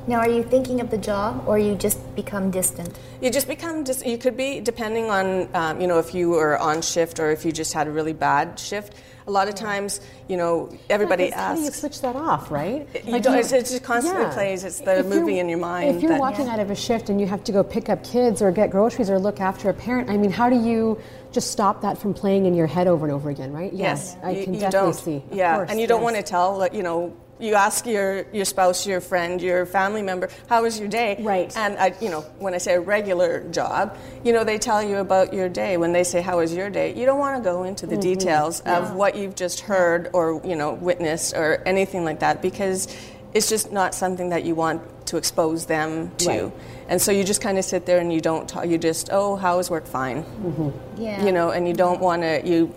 Now, 0.09 0.21
are 0.21 0.29
you 0.29 0.45
thinking 0.45 0.81
of 0.81 0.91
the 0.91 0.99
job 0.99 1.43
or 1.49 1.59
you 1.59 1.75
just 1.75 1.99
become 2.15 2.51
distant? 2.51 2.97
you 3.21 3.31
just 3.31 3.49
become 3.49 3.83
just 3.85 4.05
you 4.07 4.19
could 4.19 4.37
be 4.37 4.61
depending 4.61 5.09
on 5.11 5.49
um, 5.55 5.81
you 5.81 5.87
know 5.87 5.99
if 5.99 6.15
you 6.15 6.29
were 6.29 6.59
on 6.59 6.83
shift 6.83 7.19
or 7.19 7.31
if 7.31 7.47
you 7.47 7.51
just 7.51 7.73
had 7.73 7.87
a 7.87 7.91
really 7.91 8.13
bad 8.13 8.59
shift 8.59 8.93
a 9.27 9.31
lot 9.31 9.49
of 9.49 9.55
times 9.55 10.01
you 10.29 10.37
know 10.37 10.69
everybody 10.91 11.31
'cause 11.31 11.41
How 11.41 11.55
do 11.55 11.63
you 11.63 11.71
switch 11.71 12.03
that 12.03 12.15
off, 12.15 12.51
right? 12.51 12.87
you 13.07 13.19
don't, 13.19 13.39
it's, 13.39 13.53
it 13.53 13.65
just 13.65 13.83
constantly 13.83 14.25
Yeah. 14.25 14.35
plays 14.35 14.65
it's 14.65 14.81
the 14.81 14.99
If 14.99 15.07
movie 15.07 15.39
in 15.39 15.49
your 15.49 15.59
mind 15.59 15.97
If 15.97 16.03
you're 16.03 16.13
that- 16.13 16.21
walking 16.21 16.47
out 16.47 16.61
of 16.61 16.71
a 16.71 16.75
shift 16.75 17.09
and 17.09 17.19
you 17.19 17.27
have 17.27 17.43
to 17.45 17.53
go 17.53 17.65
pick 17.65 17.89
up 17.89 18.05
kids 18.05 18.43
or 18.43 18.53
get 18.53 18.69
groceries 18.71 19.09
or 19.09 19.19
look 19.19 19.41
after 19.41 19.71
a 19.71 19.75
parent, 19.75 20.11
I 20.11 20.19
mean, 20.19 20.31
how 20.31 20.51
do 20.51 20.57
you 20.61 20.99
just 21.33 21.51
stop 21.51 21.81
that 21.81 21.97
from 21.97 22.13
playing 22.13 22.45
in 22.45 22.53
your 22.55 22.67
head 22.67 22.87
over 22.87 23.07
and 23.07 23.15
over 23.15 23.31
again, 23.31 23.51
right? 23.55 23.73
Yes, 23.73 24.15
I 24.23 24.31
you- 24.33 24.45
can 24.45 24.53
you 24.55 24.61
definitely 24.61 24.93
don't. 24.93 24.95
see. 24.95 25.17
Of 25.31 25.37
yeah, 25.37 25.55
course, 25.57 25.71
and 25.71 25.81
you 25.81 25.87
don't 25.87 26.01
yes. 26.03 26.05
want 26.05 26.17
to 26.17 26.23
tell, 26.23 26.57
like, 26.59 26.75
you 26.75 26.83
know, 26.83 27.15
you 27.39 27.55
ask 27.55 27.87
your, 27.87 28.25
your 28.33 28.45
spouse, 28.45 28.87
your 28.87 29.01
friend, 29.01 29.43
your 29.43 29.67
family 29.67 30.03
member, 30.03 30.29
how 30.49 30.63
was 30.63 30.79
your 30.79 30.89
day? 30.89 31.17
Right. 31.21 31.55
And 31.57 31.77
I, 31.79 31.95
you 32.01 32.09
know, 32.09 32.23
when 32.39 32.55
I 32.55 32.59
say 32.59 32.75
a 32.75 32.81
regular 32.81 33.43
job, 33.51 33.97
you 34.25 34.33
know, 34.33 34.43
they 34.45 34.59
tell 34.59 34.83
you 34.83 34.97
about 34.99 35.35
your 35.35 35.49
day. 35.49 35.77
When 35.77 35.93
they 35.93 36.05
say 36.05 36.23
how 36.23 36.39
was 36.39 36.55
your 36.55 36.71
day, 36.71 36.95
you 36.95 37.05
don't 37.07 37.19
want 37.19 37.37
to 37.37 37.43
go 37.43 37.65
into 37.65 37.87
the 37.87 37.97
Mm-hmm. 37.97 38.01
details 38.01 38.61
of 38.61 38.95
what 38.95 39.17
you've 39.17 39.35
just 39.35 39.61
heard 39.61 40.11
or 40.13 40.41
you 40.45 40.55
know 40.57 40.75
witnessed 40.75 41.35
or 41.35 41.63
anything 41.67 42.05
like 42.05 42.21
that 42.21 42.41
because 42.43 42.89
it's 43.35 43.49
just 43.49 43.71
not 43.73 43.95
something 43.95 44.31
that 44.31 44.45
you 44.45 44.55
want 44.55 44.81
to 45.07 45.17
expose 45.19 45.67
them 45.67 46.11
to. 46.19 46.29
Right. 46.29 46.53
And 46.89 47.03
so 47.03 47.13
you 47.13 47.23
just 47.25 47.41
kind 47.43 47.59
of 47.59 47.65
sit 47.65 47.85
there 47.87 47.99
and 47.99 48.13
you 48.13 48.21
don't 48.21 48.49
talk. 48.49 48.67
You 48.67 48.79
just, 48.79 49.09
oh, 49.13 49.37
how 49.37 49.57
was 49.59 49.69
work? 49.71 49.87
Fine 49.87 50.25
Yeah. 50.97 51.25
you 51.25 51.33
know, 51.33 51.51
and 51.51 51.67
you 51.69 51.75
don't 51.75 52.01
want 52.01 52.23
to 52.23 52.41
you 52.47 52.73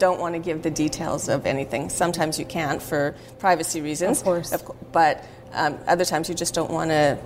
don't 0.00 0.18
want 0.20 0.34
to 0.34 0.40
give 0.40 0.62
the 0.62 0.70
details 0.70 1.28
of 1.28 1.46
anything. 1.46 1.88
Sometimes 1.90 2.38
you 2.40 2.44
can't 2.44 2.82
for 2.82 3.14
privacy 3.38 3.80
reasons, 3.80 4.18
Of 4.18 4.24
course. 4.24 4.50
co- 4.64 4.74
but 4.90 5.24
um, 5.52 5.78
other 5.86 6.04
times 6.04 6.28
you 6.28 6.34
just 6.34 6.54
don't 6.54 6.72
want 6.72 6.90
to 6.90 7.16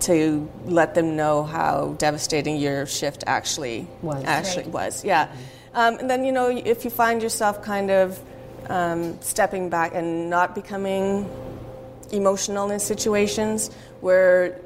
to 0.00 0.48
let 0.66 0.94
them 0.94 1.14
know 1.16 1.44
how 1.44 1.94
devastating 1.98 2.56
your 2.56 2.86
shift 2.86 3.22
actually 3.26 3.86
Was. 4.02 4.24
actually 4.24 4.66
was. 4.68 5.04
Yeah, 5.04 5.28
um, 5.74 5.98
and 5.98 6.10
then 6.10 6.24
you 6.24 6.32
know 6.32 6.48
if 6.48 6.84
you 6.84 6.90
find 6.90 7.22
yourself 7.22 7.62
kind 7.62 7.90
of 7.90 8.18
um, 8.68 9.20
stepping 9.22 9.68
back 9.70 9.94
and 9.94 10.28
not 10.28 10.54
becoming 10.56 11.28
emotional 12.10 12.70
in 12.72 12.80
situations 12.80 13.70
where 14.00 14.58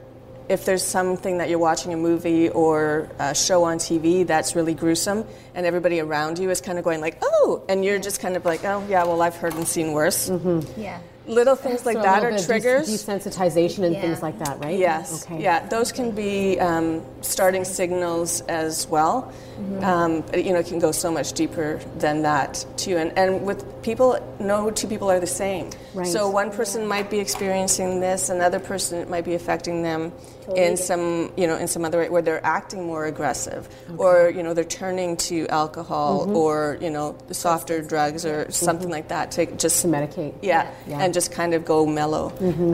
if 0.48 0.64
there's 0.64 0.82
something 0.82 1.38
that 1.38 1.48
you're 1.48 1.58
watching 1.58 1.92
a 1.92 1.96
movie 1.96 2.48
or 2.48 3.08
a 3.18 3.34
show 3.34 3.64
on 3.64 3.78
TV 3.78 4.26
that's 4.26 4.54
really 4.54 4.74
gruesome 4.74 5.24
and 5.54 5.66
everybody 5.66 6.00
around 6.00 6.38
you 6.38 6.50
is 6.50 6.60
kind 6.60 6.78
of 6.78 6.84
going 6.84 7.00
like 7.00 7.18
oh 7.22 7.62
and 7.68 7.84
you're 7.84 7.98
just 7.98 8.20
kind 8.20 8.36
of 8.36 8.44
like 8.44 8.64
oh 8.64 8.84
yeah 8.88 9.04
well 9.04 9.22
I've 9.22 9.36
heard 9.36 9.54
and 9.54 9.66
seen 9.66 9.92
worse 9.92 10.28
mm-hmm. 10.28 10.80
Yeah. 10.80 11.00
Little 11.26 11.56
things 11.56 11.84
like 11.84 11.96
So 11.96 12.02
that 12.02 12.22
are 12.24 12.38
triggers 12.38 12.86
des- 12.86 12.92
desensitization 13.12 13.84
and 13.84 13.94
Yeah. 13.94 14.00
things 14.00 14.22
like 14.22 14.38
that, 14.38 14.58
right? 14.62 14.78
Yes. 14.78 15.24
Okay. 15.24 15.42
Yeah, 15.42 15.66
those 15.68 15.90
can 15.92 16.10
be 16.12 16.58
um, 16.60 17.02
starting 17.20 17.64
signals 17.64 18.42
as 18.42 18.86
well. 18.88 19.32
Mm-hmm. 19.60 19.84
Um, 19.84 20.24
you 20.34 20.52
know, 20.52 20.58
it 20.60 20.66
can 20.66 20.78
go 20.78 20.92
so 20.92 21.10
much 21.10 21.32
deeper 21.32 21.80
than 21.98 22.22
that 22.22 22.64
too. 22.76 22.96
And, 22.98 23.16
and 23.18 23.44
with 23.46 23.64
people, 23.82 24.18
no 24.38 24.70
two 24.70 24.86
people 24.86 25.10
are 25.10 25.18
the 25.18 25.26
same. 25.26 25.70
Right. 25.94 26.06
So 26.06 26.28
one 26.28 26.50
person 26.50 26.86
might 26.86 27.10
be 27.10 27.18
experiencing 27.18 28.00
this, 28.00 28.28
another 28.28 28.60
person 28.60 28.98
it 28.98 29.08
might 29.08 29.24
be 29.24 29.34
affecting 29.34 29.82
them 29.82 30.12
in 30.54 30.76
some, 30.76 31.32
you 31.36 31.46
know, 31.48 31.56
in 31.56 31.66
some 31.66 31.84
other 31.84 31.98
way 31.98 32.08
where 32.08 32.22
they're 32.22 32.44
acting 32.46 32.84
more 32.86 33.06
aggressive, 33.06 33.68
or 33.98 34.30
you 34.30 34.42
know, 34.44 34.54
they're 34.54 34.62
turning 34.64 35.16
to 35.16 35.48
alcohol 35.48 36.26
Mm-hmm. 36.26 36.36
or 36.36 36.78
you 36.80 36.90
know, 36.90 37.16
the 37.26 37.34
softer 37.34 37.82
drugs 37.82 38.24
or 38.24 38.48
something 38.50 38.88
like 38.90 39.08
that 39.08 39.32
to 39.32 39.46
just 39.56 39.82
To 39.82 39.88
medicate. 39.88 40.34
yeah, 40.42 40.70
Yeah. 40.86 41.00
and 41.00 41.12
just 41.16 41.32
kind 41.32 41.54
of 41.54 41.64
go 41.64 41.86
mellow. 41.86 42.26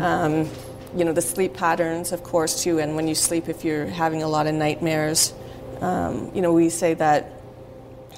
Um, 0.02 0.50
you 0.98 1.04
know, 1.06 1.12
the 1.12 1.22
sleep 1.22 1.54
patterns, 1.54 2.10
of 2.10 2.24
course, 2.24 2.64
too. 2.64 2.80
And 2.80 2.96
when 2.96 3.06
you 3.06 3.14
sleep, 3.14 3.48
if 3.48 3.64
you're 3.64 3.86
having 3.86 4.24
a 4.24 4.28
lot 4.28 4.48
of 4.48 4.54
nightmares, 4.54 5.32
um, 5.80 6.32
you 6.34 6.42
know, 6.42 6.52
we 6.52 6.68
say 6.68 6.94
that 6.94 7.30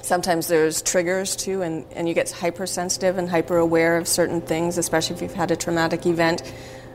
sometimes 0.01 0.47
there's 0.47 0.81
triggers 0.81 1.35
too, 1.35 1.61
and, 1.61 1.85
and 1.95 2.07
you 2.07 2.15
get 2.15 2.31
hypersensitive 2.31 3.19
and 3.19 3.29
hyper 3.29 3.57
aware 3.57 3.97
of 3.97 4.07
certain 4.07 4.41
things, 4.41 4.79
especially 4.79 5.15
if 5.15 5.21
you've 5.21 5.33
had 5.33 5.51
a 5.51 5.55
traumatic 5.55 6.07
event. 6.07 6.41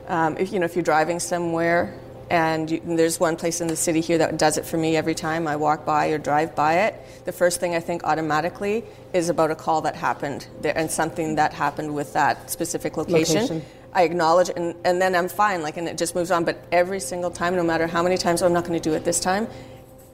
Um, 0.07 0.35
if 0.37 0.51
you 0.51 0.59
know, 0.59 0.65
if 0.65 0.75
you're 0.75 0.83
driving 0.83 1.19
somewhere. 1.21 1.93
And, 2.31 2.71
you, 2.71 2.81
and 2.85 2.97
there's 2.97 3.19
one 3.19 3.35
place 3.35 3.59
in 3.59 3.67
the 3.67 3.75
city 3.75 3.99
here 3.99 4.17
that 4.19 4.37
does 4.37 4.57
it 4.57 4.65
for 4.65 4.77
me 4.77 4.95
every 4.95 5.13
time 5.13 5.47
I 5.47 5.57
walk 5.57 5.85
by 5.85 6.07
or 6.07 6.17
drive 6.17 6.55
by 6.55 6.85
it. 6.85 6.95
The 7.25 7.33
first 7.33 7.59
thing 7.59 7.75
I 7.75 7.81
think 7.81 8.05
automatically 8.05 8.85
is 9.11 9.27
about 9.27 9.51
a 9.51 9.55
call 9.55 9.81
that 9.81 9.95
happened 9.97 10.47
there 10.61 10.77
and 10.77 10.89
something 10.89 11.35
that 11.35 11.51
happened 11.51 11.93
with 11.93 12.13
that 12.13 12.49
specific 12.49 12.95
location. 12.95 13.41
Location. 13.41 13.65
I 13.93 14.03
acknowledge 14.03 14.47
it, 14.47 14.55
and, 14.55 14.75
and 14.85 15.01
then 15.01 15.13
I'm 15.13 15.27
fine, 15.27 15.61
like, 15.61 15.75
and 15.75 15.89
it 15.89 15.97
just 15.97 16.15
moves 16.15 16.31
on. 16.31 16.45
But 16.45 16.65
every 16.71 17.01
single 17.01 17.31
time, 17.31 17.57
no 17.57 17.63
matter 17.63 17.85
how 17.85 18.01
many 18.01 18.17
times, 18.17 18.41
oh, 18.41 18.45
I'm 18.45 18.53
not 18.53 18.63
going 18.63 18.79
to 18.79 18.89
do 18.89 18.95
it 18.95 19.03
this 19.03 19.19
time, 19.19 19.49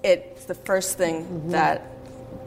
it's 0.03 0.45
the 0.45 0.55
first 0.55 0.97
thing 0.97 1.23
mm-hmm. 1.23 1.51
that 1.51 1.85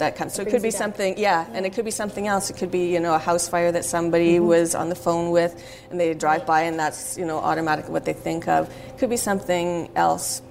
that 0.00 0.16
comes. 0.16 0.34
So 0.34 0.42
it 0.42 0.50
could 0.50 0.62
be 0.62 0.70
something, 0.70 1.16
yeah, 1.16 1.46
and 1.54 1.64
it 1.64 1.72
could 1.72 1.84
be 1.86 1.90
something 1.92 2.26
else. 2.26 2.50
It 2.50 2.56
could 2.56 2.70
be, 2.70 2.92
you 2.92 3.00
know, 3.00 3.14
a 3.14 3.18
house 3.18 3.48
fire 3.48 3.70
that 3.72 3.84
somebody 3.84 4.40
was 4.40 4.74
on 4.74 4.88
the 4.90 4.94
phone 4.96 5.30
with, 5.30 5.54
and 5.90 5.98
they 6.00 6.12
drive 6.12 6.44
by, 6.44 6.62
and 6.62 6.78
that's, 6.78 7.16
you 7.16 7.24
know, 7.24 7.38
automatically 7.38 7.92
what 7.92 8.04
they 8.04 8.12
think 8.12 8.48
of. 8.48 8.68
It 8.88 8.98
could 8.98 9.10
be 9.10 9.16
something 9.16 9.90
else. 9.96 10.42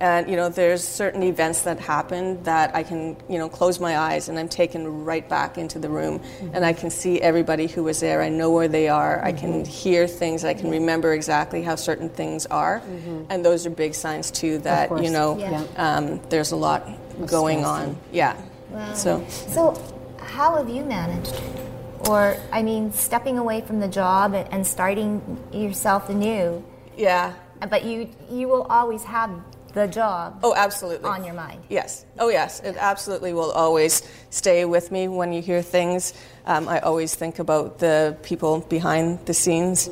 And 0.00 0.28
you 0.28 0.34
know, 0.34 0.48
there's 0.48 0.82
certain 0.82 1.22
events 1.22 1.62
that 1.62 1.78
happen 1.78 2.42
that 2.42 2.74
I 2.74 2.82
can, 2.82 3.16
you 3.28 3.38
know, 3.38 3.48
close 3.48 3.78
my 3.78 3.96
eyes 3.96 4.28
and 4.28 4.36
I'm 4.36 4.48
taken 4.48 5.04
right 5.04 5.28
back 5.28 5.58
into 5.58 5.78
the 5.78 5.88
room, 5.88 6.20
and 6.52 6.64
I 6.66 6.72
can 6.72 6.90
see 6.90 7.20
everybody 7.20 7.68
who 7.68 7.84
was 7.84 8.00
there. 8.00 8.20
I 8.20 8.28
know 8.28 8.50
where 8.50 8.66
they 8.66 8.88
are. 8.88 9.24
I 9.24 9.30
can 9.30 9.64
hear 9.64 10.08
things. 10.08 10.44
I 10.44 10.54
can 10.54 10.70
remember 10.72 11.12
exactly 11.12 11.62
how 11.62 11.76
certain 11.76 12.08
things 12.08 12.46
are, 12.46 12.82
and 13.30 13.44
those 13.44 13.64
are 13.64 13.70
big 13.70 13.94
signs 13.94 14.32
too 14.32 14.58
that 14.66 14.90
you 15.04 15.10
know 15.10 15.38
Yeah. 15.38 15.62
um, 15.76 16.18
there's 16.30 16.50
a 16.50 16.56
lot 16.56 16.82
going 17.26 17.64
on. 17.64 17.96
Yeah. 18.10 18.34
Wow. 18.72 18.94
So 18.94 19.24
So, 19.28 19.74
how 20.18 20.56
have 20.56 20.68
you 20.68 20.84
managed? 20.84 21.34
Or, 22.08 22.36
I 22.50 22.62
mean, 22.62 22.92
stepping 22.92 23.38
away 23.38 23.60
from 23.60 23.78
the 23.78 23.86
job 23.88 24.34
and, 24.34 24.48
and 24.52 24.66
starting 24.66 25.22
yourself 25.52 26.08
anew, 26.08 26.62
yeah. 26.96 27.34
but 27.70 27.84
you 27.84 28.08
you 28.28 28.48
will 28.48 28.62
always 28.68 29.04
have 29.04 29.30
the 29.72 29.86
job 29.86 30.40
Oh, 30.42 30.52
absolutely. 30.54 31.08
on 31.08 31.24
your 31.24 31.34
mind. 31.34 31.62
Yes. 31.70 32.04
Oh, 32.18 32.28
yes. 32.28 32.60
It 32.60 32.76
absolutely 32.78 33.32
will 33.32 33.52
always 33.52 34.02
stay 34.30 34.64
with 34.66 34.90
me 34.90 35.08
when 35.08 35.32
you 35.32 35.40
hear 35.40 35.62
things. 35.62 36.12
Um, 36.44 36.68
I 36.68 36.80
always 36.80 37.14
think 37.14 37.38
about 37.38 37.78
the 37.78 38.16
people 38.22 38.60
behind 38.68 39.24
the 39.24 39.32
scenes 39.34 39.88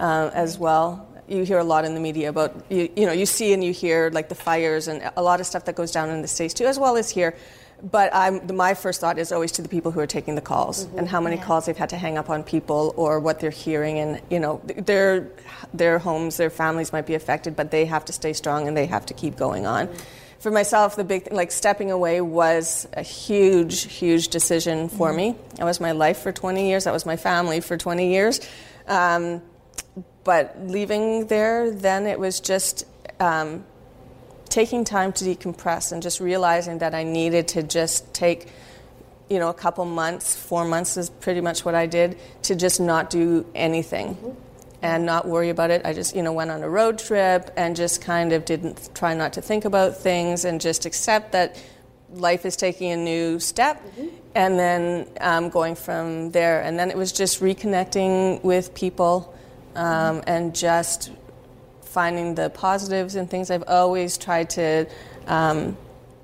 uh, 0.00 0.30
as 0.34 0.58
well. 0.58 1.06
You 1.28 1.44
hear 1.44 1.58
a 1.58 1.64
lot 1.64 1.84
in 1.84 1.94
the 1.94 2.00
media 2.00 2.28
about 2.28 2.52
you, 2.70 2.88
you 2.96 3.06
know 3.06 3.12
you 3.12 3.26
see 3.26 3.52
and 3.52 3.62
you 3.62 3.72
hear 3.72 4.10
like 4.12 4.28
the 4.28 4.34
fires 4.34 4.88
and 4.88 4.98
a 5.16 5.22
lot 5.22 5.38
of 5.40 5.46
stuff 5.46 5.64
that 5.66 5.76
goes 5.76 5.92
down 5.92 6.10
in 6.10 6.22
the 6.22 6.28
states 6.28 6.54
too, 6.54 6.66
as 6.66 6.78
well 6.78 6.96
as 6.96 7.10
here. 7.10 7.34
But 7.82 8.14
I'm, 8.14 8.54
my 8.56 8.74
first 8.74 9.00
thought 9.00 9.18
is 9.18 9.32
always 9.32 9.52
to 9.52 9.62
the 9.62 9.68
people 9.68 9.90
who 9.90 10.00
are 10.00 10.06
taking 10.06 10.34
the 10.34 10.40
calls 10.42 10.86
and 10.96 11.08
how 11.08 11.20
many 11.20 11.36
Yeah. 11.36 11.44
calls 11.44 11.66
they've 11.66 11.76
had 11.76 11.88
to 11.90 11.96
hang 11.96 12.18
up 12.18 12.28
on 12.28 12.42
people 12.42 12.92
or 12.96 13.20
what 13.20 13.40
they're 13.40 13.50
hearing 13.50 13.98
and 13.98 14.20
you 14.30 14.38
know 14.38 14.60
their 14.64 15.28
their 15.72 15.98
homes, 15.98 16.36
their 16.36 16.50
families 16.50 16.92
might 16.92 17.06
be 17.06 17.14
affected, 17.14 17.56
but 17.56 17.70
they 17.70 17.86
have 17.86 18.04
to 18.06 18.12
stay 18.12 18.32
strong 18.34 18.68
and 18.68 18.76
they 18.76 18.86
have 18.86 19.06
to 19.06 19.14
keep 19.14 19.36
going 19.36 19.66
on. 19.66 19.88
For 20.40 20.50
myself, 20.50 20.96
the 20.96 21.04
big 21.04 21.24
thing, 21.24 21.34
like 21.36 21.52
stepping 21.52 21.90
away 21.90 22.20
was 22.22 22.88
a 22.94 23.02
huge, 23.02 23.82
huge 23.84 24.28
decision 24.28 24.88
for 24.88 25.12
me. 25.12 25.34
That 25.56 25.64
was 25.64 25.80
my 25.80 25.92
life 25.92 26.18
for 26.18 26.32
20 26.32 26.68
years. 26.68 26.84
That 26.84 26.92
was 26.94 27.04
my 27.04 27.16
family 27.16 27.60
for 27.60 27.76
20 27.76 28.10
years. 28.10 28.40
Um, 28.86 29.42
but 30.24 30.56
leaving 30.66 31.26
there, 31.26 31.70
then 31.70 32.06
it 32.06 32.18
was 32.18 32.40
just 32.40 32.84
um, 33.20 33.64
taking 34.50 34.84
time 34.84 35.12
to 35.14 35.24
decompress 35.24 35.92
and 35.92 36.02
just 36.02 36.20
realizing 36.20 36.78
that 36.78 36.94
I 36.94 37.04
needed 37.04 37.48
to 37.48 37.62
just 37.62 38.12
take 38.12 38.48
you 39.30 39.38
know, 39.38 39.48
a 39.48 39.54
couple 39.54 39.84
months, 39.84 40.34
four 40.34 40.64
months 40.64 40.96
is 40.96 41.08
pretty 41.08 41.40
much 41.40 41.64
what 41.64 41.74
I 41.74 41.86
did, 41.86 42.18
to 42.42 42.56
just 42.56 42.80
not 42.80 43.10
do 43.10 43.46
anything 43.54 44.16
and 44.82 45.06
not 45.06 45.26
worry 45.26 45.50
about 45.50 45.70
it. 45.70 45.82
I 45.84 45.92
just, 45.92 46.16
you 46.16 46.22
know, 46.22 46.32
went 46.32 46.50
on 46.50 46.64
a 46.64 46.68
road 46.68 46.98
trip 46.98 47.50
and 47.56 47.76
just 47.76 48.02
kind 48.02 48.32
of 48.32 48.44
didn't 48.44 48.90
try 48.92 49.14
not 49.14 49.34
to 49.34 49.40
think 49.40 49.64
about 49.64 49.96
things 49.96 50.44
and 50.44 50.60
just 50.60 50.84
accept 50.84 51.30
that 51.32 51.62
life 52.12 52.44
is 52.44 52.56
taking 52.56 52.90
a 52.90 52.96
new 52.96 53.38
step 53.38 53.80
and 54.34 54.58
then 54.58 55.06
um, 55.20 55.48
going 55.48 55.76
from 55.76 56.32
there. 56.32 56.62
And 56.62 56.76
then 56.76 56.90
it 56.90 56.96
was 56.96 57.12
just 57.12 57.40
reconnecting 57.40 58.42
with 58.42 58.74
people 58.74 59.32
um, 59.76 60.24
and 60.26 60.56
just 60.56 61.12
finding 61.94 62.34
the 62.36 62.48
positives 62.50 63.16
and 63.16 63.28
things. 63.28 63.50
I've 63.50 63.64
always 63.66 64.16
tried 64.16 64.50
to 64.50 64.86
um, 65.26 65.76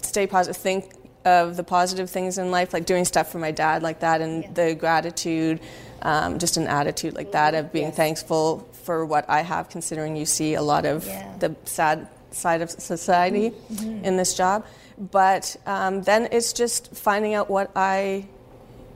stay 0.03 0.27
positive, 0.27 0.57
think 0.57 0.93
of 1.25 1.57
the 1.57 1.65
positive 1.65 2.09
things 2.09 2.39
in 2.39 2.51
life, 2.53 2.73
like 2.73 2.87
doing 2.87 3.05
stuff 3.05 3.31
for 3.33 3.39
my 3.39 3.51
dad 3.51 3.83
like 3.83 4.01
that, 4.01 4.21
and 4.21 4.45
Yeah. 4.45 4.51
the 4.55 4.75
gratitude, 4.75 5.59
um, 6.03 6.39
just 6.39 6.57
an 6.57 6.69
attitude 6.69 7.15
like 7.15 7.33
that 7.33 7.55
of 7.55 7.73
being 7.73 7.91
thankful 7.91 8.67
for 8.85 9.05
what 9.05 9.25
I 9.29 9.41
have, 9.43 9.69
considering 9.69 10.15
you 10.17 10.25
see 10.25 10.55
a 10.55 10.63
lot 10.63 10.87
of 10.87 11.05
Yeah. 11.07 11.25
the 11.41 11.57
sad 11.65 12.07
side 12.31 12.63
of 12.63 12.71
society 12.71 13.53
in 14.05 14.17
this 14.17 14.35
job. 14.35 14.65
But 14.99 15.57
um, 15.67 16.03
then 16.03 16.29
it's 16.31 16.53
just 16.53 16.95
finding 16.95 17.35
out 17.35 17.51
what 17.51 17.71
I 17.75 18.27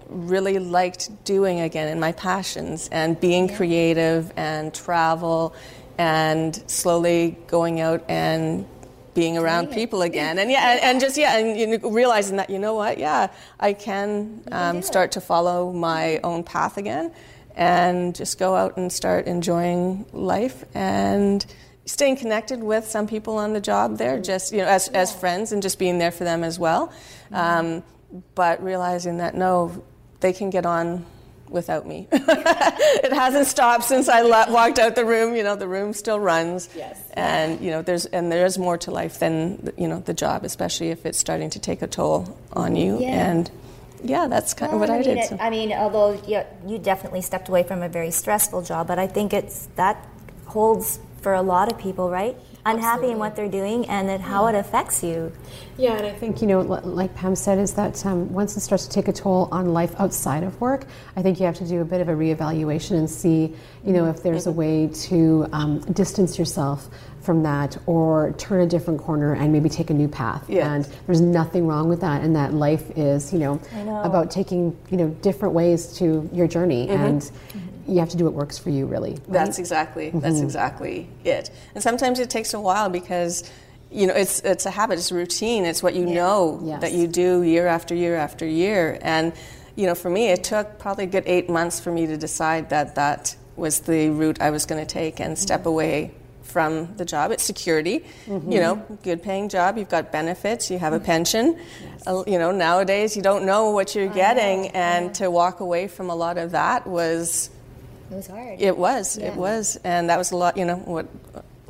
really 0.09 0.59
liked 0.59 1.25
doing 1.25 1.61
again 1.61 1.89
and 1.89 2.01
my 2.01 2.13
passions 2.13 2.89
and 2.93 3.19
being 3.21 3.49
creative 3.49 4.33
and 4.37 4.73
travel 4.75 5.53
and 6.01 6.65
slowly 6.67 7.37
going 7.47 7.79
out 7.79 8.03
and 8.09 8.67
being 9.13 9.37
around 9.37 9.71
people 9.71 10.01
again. 10.01 10.39
And 10.39 10.51
yeah 10.51 10.73
and, 10.73 10.81
and 10.81 11.01
just 11.01 11.19
yeah 11.19 11.37
and 11.37 11.61
you 11.61 11.67
know, 11.67 11.91
realizing 11.91 12.39
that 12.39 12.49
you 12.49 12.59
know 12.59 12.75
what? 12.75 12.97
Yeah 12.97 13.29
I 13.59 13.75
can 13.75 14.43
um, 14.51 14.81
start 14.81 15.13
to 15.13 15.21
follow 15.21 15.73
my 15.75 16.19
own 16.25 16.43
path 16.43 16.79
again 16.79 17.13
and 17.55 18.15
just 18.15 18.39
go 18.39 18.57
out 18.57 18.79
and 18.79 18.91
start 18.91 19.27
enjoying 19.27 20.07
life 20.15 20.65
and 20.75 21.45
staying 21.85 22.17
connected 22.17 22.63
with 22.63 22.87
some 22.87 23.07
people 23.07 23.37
on 23.37 23.53
the 23.53 23.61
job 23.61 23.99
there 23.99 24.19
just 24.19 24.53
you 24.53 24.59
know 24.59 24.69
as, 24.69 24.89
as 24.89 25.15
friends 25.15 25.53
and 25.53 25.63
just 25.63 25.79
being 25.79 25.99
there 25.99 26.13
for 26.13 26.25
them 26.25 26.43
as 26.43 26.59
well. 26.59 26.91
Um, 27.31 27.83
but 28.35 28.65
realizing 28.65 29.19
that 29.19 29.35
no 29.35 29.85
they 30.21 30.33
can 30.33 30.49
get 30.49 30.65
on 30.65 31.05
without 31.51 31.87
me. 31.87 32.09
it 32.13 33.13
hasn't 33.13 33.47
stopped 33.47 33.85
since 33.85 34.09
I 34.09 34.23
le- 34.23 34.51
walked 34.53 34.79
out 34.79 34.95
the 34.95 35.05
room. 35.05 35.35
You 35.35 35.43
know, 35.43 35.57
the 35.57 35.69
room 35.69 35.93
still 35.93 36.19
runs. 36.21 36.69
Yes. 36.77 36.99
And 37.15 37.61
you 37.61 37.71
know, 37.71 37.83
there's 37.83 38.07
and 38.07 38.31
there's 38.31 38.57
more 38.59 38.79
to 38.79 38.91
life 38.91 39.19
than 39.19 39.73
you 39.77 39.89
know 39.89 40.01
the 40.01 40.15
job, 40.15 40.45
especially 40.45 40.89
if 40.91 41.05
it's 41.07 41.19
starting 41.19 41.51
to 41.51 41.59
take 41.59 41.83
a 41.83 41.87
toll 41.87 42.39
on 42.53 42.77
you. 42.77 43.01
Yeah. 43.01 43.31
And 43.31 43.51
yeah, 44.03 44.29
that's 44.29 44.55
kind 44.55 44.73
of 44.73 44.81
Well, 44.81 44.89
what 44.89 44.95
I, 44.95 45.01
mean, 45.01 45.17
did. 45.17 45.19
it- 45.19 45.29
so. 45.29 45.37
I 45.41 45.51
mean, 45.51 45.73
although 45.73 46.21
you, 46.27 46.43
you 46.67 46.79
definitely 46.79 47.21
stepped 47.23 47.49
away 47.49 47.63
from 47.65 47.83
a 47.83 47.89
very 47.89 48.11
stressful 48.11 48.63
job, 48.63 48.87
but 48.87 48.99
I 48.99 49.07
think 49.07 49.33
it's 49.35 49.69
that 49.77 50.07
holds 50.47 50.99
for 51.21 51.35
a 51.35 51.43
lot 51.43 51.71
of 51.71 51.79
people, 51.79 52.09
right? 52.11 52.35
Unhappy 52.67 53.11
in 53.11 53.19
what 53.19 53.37
they're 53.37 53.49
doing 53.49 53.87
and 53.89 54.09
that 54.09 54.21
how 54.21 54.47
it 54.47 54.55
affects 54.55 55.03
you. 55.03 55.33
Yeah, 55.79 55.97
and 55.97 56.07
I 56.07 56.13
think, 56.13 56.43
you 56.43 56.47
know, 56.47 56.61
like 56.61 57.15
Pam 57.15 57.35
said, 57.35 57.59
is 57.59 57.73
that 57.75 58.05
um, 58.05 58.31
once 58.33 58.57
it 58.57 58.61
starts 58.61 58.87
to 58.87 58.93
take 58.93 59.09
a 59.09 59.13
toll 59.13 59.49
on 59.51 59.73
life 59.73 59.95
outside 59.99 60.43
of 60.43 60.61
work, 60.61 60.85
I 61.17 61.23
think 61.23 61.41
you 61.41 61.47
have 61.47 61.57
to 61.57 61.67
do 61.67 61.81
a 61.81 61.85
bit 61.85 62.03
of 62.03 62.09
a 62.09 62.13
reevaluation 62.13 62.99
and 62.99 63.09
see, 63.09 63.55
you 63.85 63.93
know, 63.93 64.11
if 64.11 64.23
there's 64.23 64.47
a 64.47 64.53
way 64.53 64.89
to 64.89 65.49
um, 65.53 65.81
distance 65.93 66.39
yourself 66.39 66.89
from 67.23 67.43
that 67.43 67.77
or 67.87 68.33
turn 68.39 68.61
a 68.61 68.67
different 68.67 69.01
corner 69.01 69.35
and 69.35 69.53
maybe 69.53 69.69
take 69.69 69.91
a 69.91 69.95
new 69.95 70.09
path. 70.09 70.45
Yes. 70.49 70.67
And 70.67 70.97
there's 71.07 71.21
nothing 71.21 71.67
wrong 71.67 71.89
with 71.89 72.01
that, 72.01 72.23
and 72.23 72.35
that 72.37 72.53
life 72.53 72.91
is, 72.97 73.33
you 73.33 73.39
know, 73.39 73.61
know. 73.73 74.03
about 74.03 74.31
taking, 74.31 74.77
you 74.91 74.97
know, 74.97 75.09
different 75.23 75.55
ways 75.55 75.97
to 75.99 76.29
your 76.33 76.47
journey, 76.47 76.89
and 76.89 77.31
you 77.87 77.99
have 78.01 78.09
to 78.11 78.17
do 78.17 78.25
what 78.25 78.35
works 78.35 78.59
for 78.59 78.71
you, 78.71 78.87
really. 78.87 79.13
right? 79.13 79.33
That's 79.33 79.59
exactly 79.59 80.11
that's 80.11 80.37
mm-hmm. 80.37 80.45
exactly 80.45 81.09
it. 81.25 81.51
And 81.75 81.83
sometimes 81.83 82.19
it 82.19 82.31
takes 82.31 82.55
a 82.55 82.61
while 82.61 82.89
because 82.89 83.51
you 83.91 84.07
know 84.07 84.15
it's 84.15 84.41
it's 84.41 84.67
a 84.67 84.71
habit, 84.71 84.99
it's 84.99 85.11
a 85.11 85.15
routine, 85.15 85.65
it's 85.65 85.83
what 85.83 85.95
you 85.95 86.07
know 86.07 86.61
Yes. 86.63 86.81
that 86.81 86.93
you 86.93 87.07
do 87.07 87.43
year 87.43 87.67
after 87.67 87.95
year 87.95 88.17
after 88.17 88.47
year. 88.47 88.99
And 89.03 89.33
you 89.77 89.87
know, 89.87 89.95
for 89.95 90.11
me, 90.11 90.29
it 90.29 90.45
took 90.45 90.79
probably 90.79 91.05
a 91.05 91.09
good 91.09 91.25
eight 91.27 91.49
months 91.49 91.81
for 91.81 91.91
me 91.91 92.07
to 92.07 92.17
decide 92.17 92.71
that 92.71 92.97
that 92.97 93.37
was 93.57 93.81
the 93.81 94.11
route 94.11 94.41
I 94.41 94.51
was 94.51 94.67
going 94.67 94.85
to 94.85 94.93
take 94.93 95.21
and 95.21 95.39
step 95.39 95.61
mm-hmm. 95.61 95.69
away 95.69 96.15
from 96.43 96.95
the 96.97 97.05
job. 97.05 97.31
It's 97.31 97.45
security, 97.45 98.05
you 98.27 98.33
mm-hmm. 98.33 98.51
know, 98.51 98.99
good 99.03 99.23
paying 99.23 99.49
job. 99.49 99.79
You've 99.79 99.89
got 99.89 100.13
benefits. 100.13 100.71
You 100.71 100.79
have 100.79 100.93
a 100.93 101.01
pension. 101.01 101.59
Uh, 102.07 102.25
you 102.27 102.39
know, 102.39 102.51
nowadays 102.51 103.17
you 103.17 103.23
don't 103.23 103.47
know 103.47 103.71
what 103.71 103.95
you're 103.95 104.09
getting, 104.09 104.69
and 104.69 105.15
to 105.15 105.31
walk 105.31 105.61
away 105.61 105.87
from 105.87 106.11
a 106.11 106.15
lot 106.15 106.39
of 106.39 106.51
that 106.53 106.87
was 106.87 107.51
It 108.11 108.15
was 108.15 108.27
hard. 108.27 108.61
it 108.61 108.77
was. 108.77 109.19
Yeah. 109.19 109.29
It 109.29 109.37
was, 109.37 109.79
and 109.85 110.11
that 110.11 110.19
was 110.19 110.33
a 110.33 110.37
lot. 110.37 110.57
You 110.57 110.65
know 110.65 110.77
what 110.77 111.07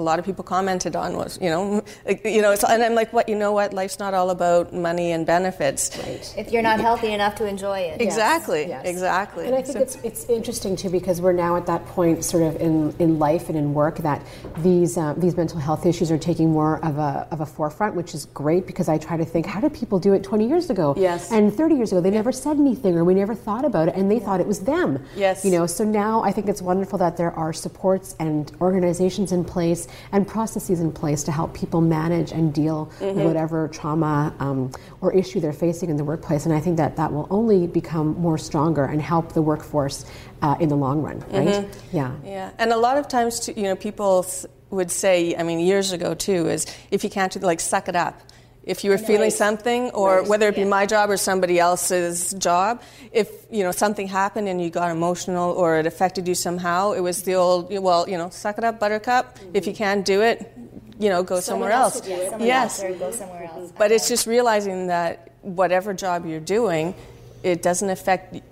a 0.01 0.03
lot 0.03 0.19
of 0.19 0.25
people 0.25 0.43
commented 0.43 0.97
on 0.97 1.17
was, 1.17 1.39
you 1.41 1.51
know, 1.51 1.85
like, 2.07 2.25
you 2.37 2.43
know. 2.43 2.51
It's, 2.51 2.65
and 2.65 2.83
I'm 2.83 2.95
like, 2.95 3.13
what? 3.13 3.29
You 3.29 3.37
know 3.37 3.53
what? 3.53 3.73
Life's 3.73 3.99
not 3.99 4.15
all 4.15 4.31
about 4.31 4.73
money 4.73 5.13
and 5.13 5.25
benefits. 5.27 5.97
If 6.37 6.51
you're 6.51 6.63
not 6.63 6.81
healthy 6.81 7.13
enough 7.13 7.35
to 7.37 7.47
enjoy 7.47 7.81
it. 7.81 8.01
Exactly. 8.01 8.67
Yes. 8.67 8.87
Exactly. 8.87 9.47
And 9.47 9.55
I 9.55 9.63
think 9.63 9.77
So- 9.77 9.83
it's, 9.83 9.97
it's 10.03 10.25
interesting 10.25 10.75
too 10.77 10.91
because 10.91 11.21
we're 11.21 11.33
now 11.33 11.57
at 11.57 11.67
that 11.67 11.85
point, 11.87 12.25
sort 12.25 12.43
of 12.43 12.61
in, 12.61 12.95
in 12.99 13.19
life 13.19 13.49
and 13.49 13.57
in 13.59 13.75
work, 13.75 13.99
that 13.99 14.23
these 14.59 14.97
uh, 14.97 15.15
these 15.17 15.37
mental 15.37 15.61
health 15.61 15.87
issues 15.87 16.11
are 16.11 16.19
taking 16.19 16.51
more 16.51 16.85
of 16.85 16.99
a 16.99 17.29
of 17.31 17.41
a 17.41 17.47
forefront, 17.47 17.95
which 17.95 18.15
is 18.15 18.25
great 18.27 18.67
because 18.67 18.89
I 18.89 18.99
try 18.99 19.17
to 19.17 19.25
think, 19.25 19.47
how 19.47 19.61
did 19.61 19.75
people 19.75 19.99
do 19.99 20.15
it 20.15 20.25
20 20.25 20.49
years 20.49 20.71
ago? 20.71 20.95
Yes. 20.97 21.31
And 21.31 21.53
30 21.55 21.75
years 21.77 21.93
ago, 21.93 22.01
they 22.01 22.11
never 22.11 22.33
said 22.33 22.57
anything 22.59 22.97
or 22.97 23.05
we 23.05 23.15
never 23.15 23.35
thought 23.35 23.65
about 23.65 23.89
it, 23.89 23.95
and 23.95 24.11
they 24.11 24.19
thought 24.19 24.41
it 24.41 24.47
was 24.47 24.61
them. 24.61 25.05
Yes. 25.15 25.45
You 25.45 25.51
know, 25.51 25.67
so 25.67 25.85
now 25.85 26.23
I 26.23 26.33
think 26.33 26.49
it's 26.49 26.63
wonderful 26.63 26.99
that 26.99 27.17
there 27.17 27.33
are 27.33 27.53
supports 27.53 28.17
and 28.19 28.51
organizations 28.61 29.33
in 29.33 29.45
place 29.45 29.87
and 30.13 30.27
processes 30.27 30.81
in 30.81 30.93
place 30.93 31.23
to 31.25 31.33
help 31.33 31.55
people 31.55 31.81
manage 31.81 32.33
and 32.33 32.53
deal 32.53 32.91
with 33.01 33.17
whatever 33.17 33.69
trauma 33.69 34.35
um, 34.39 34.71
or 35.01 35.13
issue 35.13 35.41
they're 35.41 35.53
facing 35.53 35.91
in 35.91 35.97
the 35.97 36.05
workplace. 36.05 36.47
And 36.47 36.55
I 36.55 36.61
think 36.61 36.77
that 36.77 36.97
that 36.97 37.13
will 37.13 37.27
only 37.31 37.67
become 37.67 38.21
more 38.21 38.39
stronger 38.39 38.85
and 38.85 39.01
help 39.01 39.33
the 39.33 39.43
workforce 39.43 40.05
uh, 40.43 40.57
in 40.61 40.69
the 40.69 40.77
long 40.77 41.03
run, 41.03 41.21
right? 41.31 41.69
Yeah. 41.93 42.13
Yeah, 42.25 42.51
and 42.59 42.73
a 42.73 42.77
lot 42.77 42.97
of 42.97 43.09
times, 43.09 43.41
too, 43.41 43.53
you 43.57 43.65
know, 43.65 43.77
people 43.77 44.27
would 44.71 44.91
say, 44.91 45.35
I 45.37 45.43
mean, 45.43 45.61
years 45.61 45.93
ago 45.93 46.15
too, 46.15 46.49
is 46.49 46.67
if 46.91 47.05
you 47.05 47.11
can't 47.11 47.35
like, 47.43 47.61
suck 47.61 47.89
it 47.89 47.97
up. 47.97 48.21
If 48.63 48.85
you 48.85 48.91
were 48.91 48.99
feeling 48.99 49.31
something, 49.31 49.91
or 49.91 50.23
whether 50.23 50.49
it 50.49 50.55
be 50.55 50.65
my 50.65 50.85
job 50.85 51.09
or 51.11 51.17
somebody 51.17 51.59
else's 51.59 52.35
job, 52.35 52.83
if 53.11 53.31
you 53.51 53.65
know 53.65 53.73
something 53.73 54.07
happened 54.07 54.49
and 54.49 54.63
you 54.63 54.69
got 54.69 54.91
emotional 54.91 55.53
or 55.53 55.79
it 55.79 55.87
affected 55.87 56.29
you 56.29 56.35
somehow, 56.35 56.93
it 56.93 57.01
was 57.01 57.23
the 57.23 57.35
old, 57.35 57.73
well, 57.73 58.09
you 58.09 58.19
know, 58.19 58.29
suck 58.31 58.59
it 58.59 58.65
up, 58.65 58.79
Buttercup. 58.79 59.39
If 59.55 59.67
you 59.67 59.73
mm-hmm. 59.73 59.79
can't 59.79 60.05
do 60.05 60.21
it, 60.21 60.53
you 60.99 61.09
know, 61.09 61.23
go 61.23 61.41
somewhere 61.41 61.73
else. 61.73 62.05
Someone 62.05 62.41
Yes, 62.47 62.83
else 62.83 62.93
or 62.93 62.99
go 62.99 63.11
somewhere 63.11 63.45
else. 63.45 63.73
but 63.79 63.91
it's 63.91 64.09
just 64.09 64.27
realizing 64.27 64.89
that 64.89 65.33
whatever 65.41 65.95
job 65.95 66.27
you're 66.27 66.41
doing, 66.41 66.95
it 67.43 67.63
doesn't 67.63 67.89
affect 67.89 68.43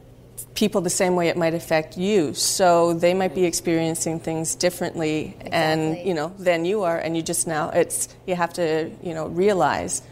people 0.55 0.81
the 0.81 0.90
same 0.90 1.14
way 1.16 1.29
it 1.29 1.37
might 1.37 1.55
affect 1.55 1.96
you. 1.96 2.35
So 2.35 2.92
they 2.94 3.14
might 3.14 3.35
be 3.35 3.44
experiencing 3.44 4.20
things 4.20 4.55
differently 4.55 5.37
and 5.53 5.96
you 5.98 6.14
know 6.14 6.33
than 6.38 6.64
you 6.64 6.83
are 6.83 6.98
and 6.98 7.16
you 7.16 7.22
just 7.22 7.46
now 7.46 7.70
it's 7.70 8.09
you 8.27 8.35
have 8.35 8.53
to, 8.55 8.90
you 9.03 9.14
know, 9.14 9.27
realize 9.29 10.03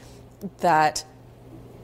that 0.61 1.05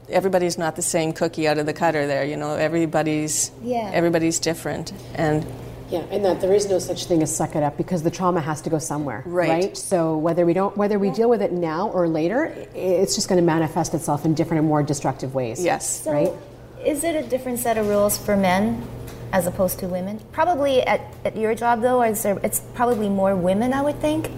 everybody's 0.08 0.58
not 0.58 0.76
the 0.76 0.82
same 0.82 1.12
cookie 1.12 1.48
out 1.48 1.58
of 1.58 1.66
the 1.66 1.72
cutter 1.72 2.06
there, 2.06 2.24
you 2.24 2.36
know, 2.36 2.54
everybody's 2.54 3.50
Yeah. 3.62 3.90
everybody's 3.94 4.38
different 4.38 4.92
and 5.14 5.44
Yeah, 5.90 6.00
and 6.10 6.24
that 6.24 6.40
there 6.40 6.54
is 6.54 6.68
no 6.70 6.78
such 6.78 7.04
thing 7.04 7.22
as 7.22 7.34
suck 7.34 7.54
it 7.54 7.62
up 7.62 7.76
because 7.76 8.02
the 8.02 8.10
trauma 8.10 8.40
has 8.40 8.60
to 8.62 8.70
go 8.70 8.78
somewhere, 8.78 9.22
Right. 9.26 9.76
So 9.76 10.16
whether 10.16 10.46
we 10.46 10.54
don't, 10.54 10.74
whether 10.76 10.98
we 10.98 11.10
deal 11.10 11.28
with 11.28 11.42
it 11.42 11.52
now 11.52 11.88
or 11.90 12.08
later, 12.08 12.52
it's 12.74 13.14
just 13.14 13.28
going 13.28 13.40
to 13.40 13.44
manifest 13.44 13.92
itself 13.94 14.24
in 14.24 14.32
different 14.34 14.60
and 14.60 14.68
more 14.68 14.82
destructive 14.82 15.34
ways. 15.34 15.62
yes. 15.62 16.02
So, 16.04 16.12
right? 16.12 16.32
Is 16.84 17.04
it 17.04 17.14
a 17.14 17.22
different 17.28 17.58
set 17.58 17.78
of 17.78 17.88
rules 17.88 18.18
for 18.18 18.36
men 18.36 18.82
as 19.32 19.46
opposed 19.46 19.78
to 19.80 19.86
women? 19.86 20.20
Probably 20.32 20.82
at, 20.82 21.00
at 21.24 21.36
your 21.36 21.54
job, 21.54 21.80
though, 21.82 22.02
is 22.02 22.22
there, 22.22 22.38
it's 22.42 22.60
probably 22.74 23.08
more 23.08 23.34
women, 23.36 23.72
I 23.72 23.82
would 23.82 24.00
think. 24.00 24.30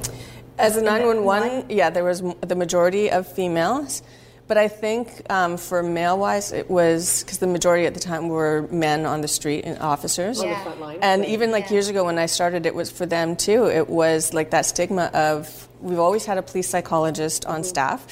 As 0.59 0.77
a 0.77 0.79
In 0.81 0.85
the 0.85 0.91
911, 0.93 1.67
yeah, 1.71 1.91
there 1.91 2.05
was 2.05 2.23
the 2.41 2.55
majority 2.55 3.11
of 3.11 3.27
females. 3.31 4.03
But 4.47 4.59
I 4.59 4.69
think 4.69 5.23
um, 5.33 5.57
for 5.57 5.83
male 5.83 6.19
wise, 6.19 6.53
it 6.53 6.69
was 6.71 7.25
because 7.25 7.39
the 7.39 7.47
majority 7.47 7.87
at 7.87 7.95
the 7.95 8.01
time 8.01 8.29
were 8.29 8.69
men 8.71 9.07
on 9.07 9.23
the 9.23 9.29
street 9.29 9.65
and 9.65 9.79
officers. 9.79 10.39
On 10.39 10.49
the 10.51 10.55
front 10.57 10.81
line. 10.81 10.99
And 11.01 11.25
even 11.25 11.51
like 11.51 11.65
Yeah. 11.65 11.73
years 11.73 11.89
ago 11.89 12.05
when 12.05 12.19
I 12.19 12.27
started, 12.27 12.67
it 12.67 12.75
was 12.75 12.91
for 12.91 13.07
them 13.07 13.37
too. 13.37 13.67
It 13.69 13.89
was 13.89 14.35
like 14.35 14.51
that 14.51 14.67
stigma 14.67 15.05
of 15.15 15.67
we've 15.81 15.99
always 15.99 16.27
had 16.27 16.37
a 16.37 16.43
police 16.43 16.69
psychologist 16.69 17.47
on 17.47 17.65
staff. 17.65 18.07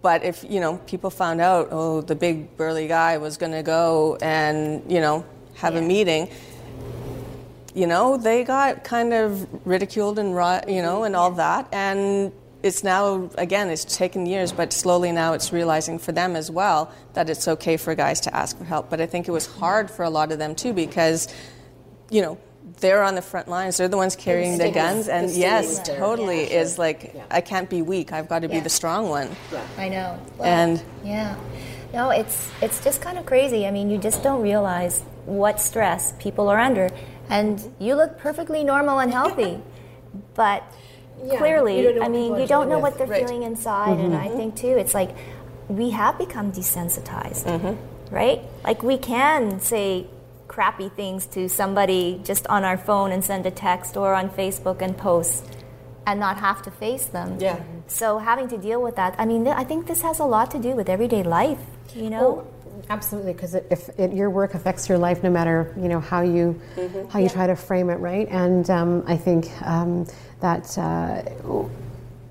But 0.00 0.24
if, 0.24 0.44
you 0.48 0.60
know, 0.60 0.78
people 0.86 1.10
found 1.10 1.40
out, 1.40 1.68
oh, 1.70 2.00
the 2.00 2.14
big 2.14 2.56
burly 2.56 2.88
guy 2.88 3.18
was 3.18 3.36
going 3.36 3.52
to 3.52 3.62
go 3.62 4.16
and, 4.22 4.90
you 4.90 5.00
know, 5.00 5.24
have 5.56 5.74
a 5.74 5.82
meeting, 5.82 6.28
you 7.74 7.86
know, 7.86 8.16
they 8.16 8.44
got 8.44 8.84
kind 8.84 9.12
of 9.12 9.46
ridiculed 9.66 10.18
and 10.18 10.30
you 10.72 10.80
know 10.80 11.02
and 11.02 11.16
all 11.16 11.32
that, 11.32 11.68
and 11.72 12.32
it's 12.62 12.82
now 12.84 13.28
again 13.36 13.68
it's 13.68 13.84
taken 13.84 14.24
years 14.24 14.50
but 14.50 14.72
slowly 14.72 15.12
now 15.12 15.34
it's 15.34 15.52
realizing 15.52 15.98
for 15.98 16.12
them 16.12 16.34
as 16.34 16.50
well 16.50 16.90
that 17.12 17.28
it's 17.28 17.46
okay 17.46 17.76
for 17.76 17.94
guys 17.94 18.20
to 18.20 18.34
ask 18.34 18.56
for 18.56 18.64
help. 18.64 18.88
But 18.88 19.00
i 19.00 19.06
think 19.06 19.28
it 19.28 19.32
was 19.32 19.46
hard 19.46 19.90
for 19.90 20.04
a 20.04 20.10
lot 20.10 20.32
of 20.32 20.38
them 20.38 20.54
too 20.54 20.72
because 20.72 21.28
you 22.10 22.22
know 22.22 22.38
they're 22.80 23.02
on 23.02 23.14
the 23.14 23.22
front 23.22 23.48
lines. 23.48 23.76
They're 23.76 23.88
the 23.88 23.96
ones 23.96 24.16
carrying 24.16 24.58
the 24.58 24.70
guns. 24.70 25.08
And 25.08 25.30
yes 25.30 25.86
totally 25.86 26.40
is 26.52 26.78
like 26.78 27.14
i 27.30 27.40
can't 27.40 27.70
be 27.70 27.82
weak. 27.82 28.12
I've 28.12 28.28
got 28.28 28.40
to 28.40 28.48
be 28.48 28.60
the 28.60 28.70
strong 28.70 29.08
one. 29.08 29.30
I 29.78 29.88
know. 29.88 30.20
Well, 30.38 30.48
and 30.48 30.82
yeah. 31.04 31.36
No, 31.92 32.10
it's 32.10 32.50
it's 32.60 32.82
just 32.82 33.00
kind 33.00 33.18
of 33.18 33.24
crazy. 33.24 33.66
I 33.66 33.70
mean, 33.70 33.88
you 33.88 33.98
just 33.98 34.22
don't 34.22 34.42
realize 34.42 35.02
what 35.26 35.60
stress 35.60 36.12
people 36.18 36.48
are 36.48 36.58
under, 36.58 36.90
and 37.30 37.62
you 37.78 37.94
look 37.94 38.18
perfectly 38.18 38.64
normal 38.64 38.98
and 38.98 39.12
healthy, 39.12 39.60
but 40.34 40.64
clearly, 41.38 41.80
you 41.80 41.92
don't 41.92 41.98
know 42.00 42.04
I 42.04 42.08
mean, 42.08 42.40
you 42.40 42.48
don't 42.48 42.68
know 42.68 42.80
what 42.80 42.98
they're 42.98 43.06
Right. 43.06 43.24
feeling 43.24 43.44
inside, 43.44 43.98
and 43.98 44.12
mm-hmm. 44.12 44.26
I 44.26 44.28
think 44.28 44.56
too, 44.56 44.76
it's 44.76 44.92
like 44.92 45.10
we 45.68 45.90
have 45.90 46.18
become 46.18 46.50
desensitized, 46.50 47.44
mm-hmm. 47.44 48.14
right? 48.14 48.40
Like 48.64 48.82
we 48.82 48.98
can 48.98 49.60
say 49.60 50.08
crappy 50.48 50.88
things 50.88 51.26
to 51.26 51.48
somebody 51.48 52.20
just 52.24 52.46
on 52.48 52.64
our 52.64 52.76
phone 52.76 53.12
and 53.12 53.24
send 53.24 53.46
a 53.46 53.50
text 53.50 53.96
or 53.96 54.14
on 54.14 54.30
Facebook 54.30 54.82
and 54.82 54.96
post 54.96 55.44
and 56.06 56.20
not 56.20 56.36
have 56.38 56.62
to 56.62 56.70
face 56.70 57.06
them. 57.06 57.38
Yeah. 57.40 57.62
So 57.86 58.18
having 58.18 58.48
to 58.48 58.58
deal 58.58 58.82
with 58.82 58.96
that, 58.96 59.14
I 59.18 59.24
mean, 59.24 59.46
I 59.48 59.64
think 59.64 59.86
this 59.86 60.02
has 60.02 60.18
a 60.18 60.24
lot 60.24 60.50
to 60.52 60.58
do 60.58 60.70
with 60.70 60.88
everyday 60.88 61.22
life. 61.22 61.60
You 61.94 62.10
know. 62.10 62.46
Absolutely, 62.90 63.32
because 63.32 63.54
if 63.54 63.88
it, 63.98 64.12
your 64.12 64.28
work 64.28 64.54
affects 64.54 64.88
your 64.88 64.98
life, 64.98 65.22
no 65.22 65.30
matter 65.30 65.72
you 65.76 65.88
know 65.88 66.00
how 66.00 66.20
you 66.20 66.60
how 67.08 67.18
you 67.18 67.28
try 67.28 67.46
to 67.46 67.56
frame 67.56 67.88
it, 67.88 67.94
right? 67.94 68.28
And 68.28 68.68
um, 68.68 69.04
I 69.06 69.16
think 69.16 69.48
um, 69.62 70.06
that 70.40 70.76
uh, 70.76 71.22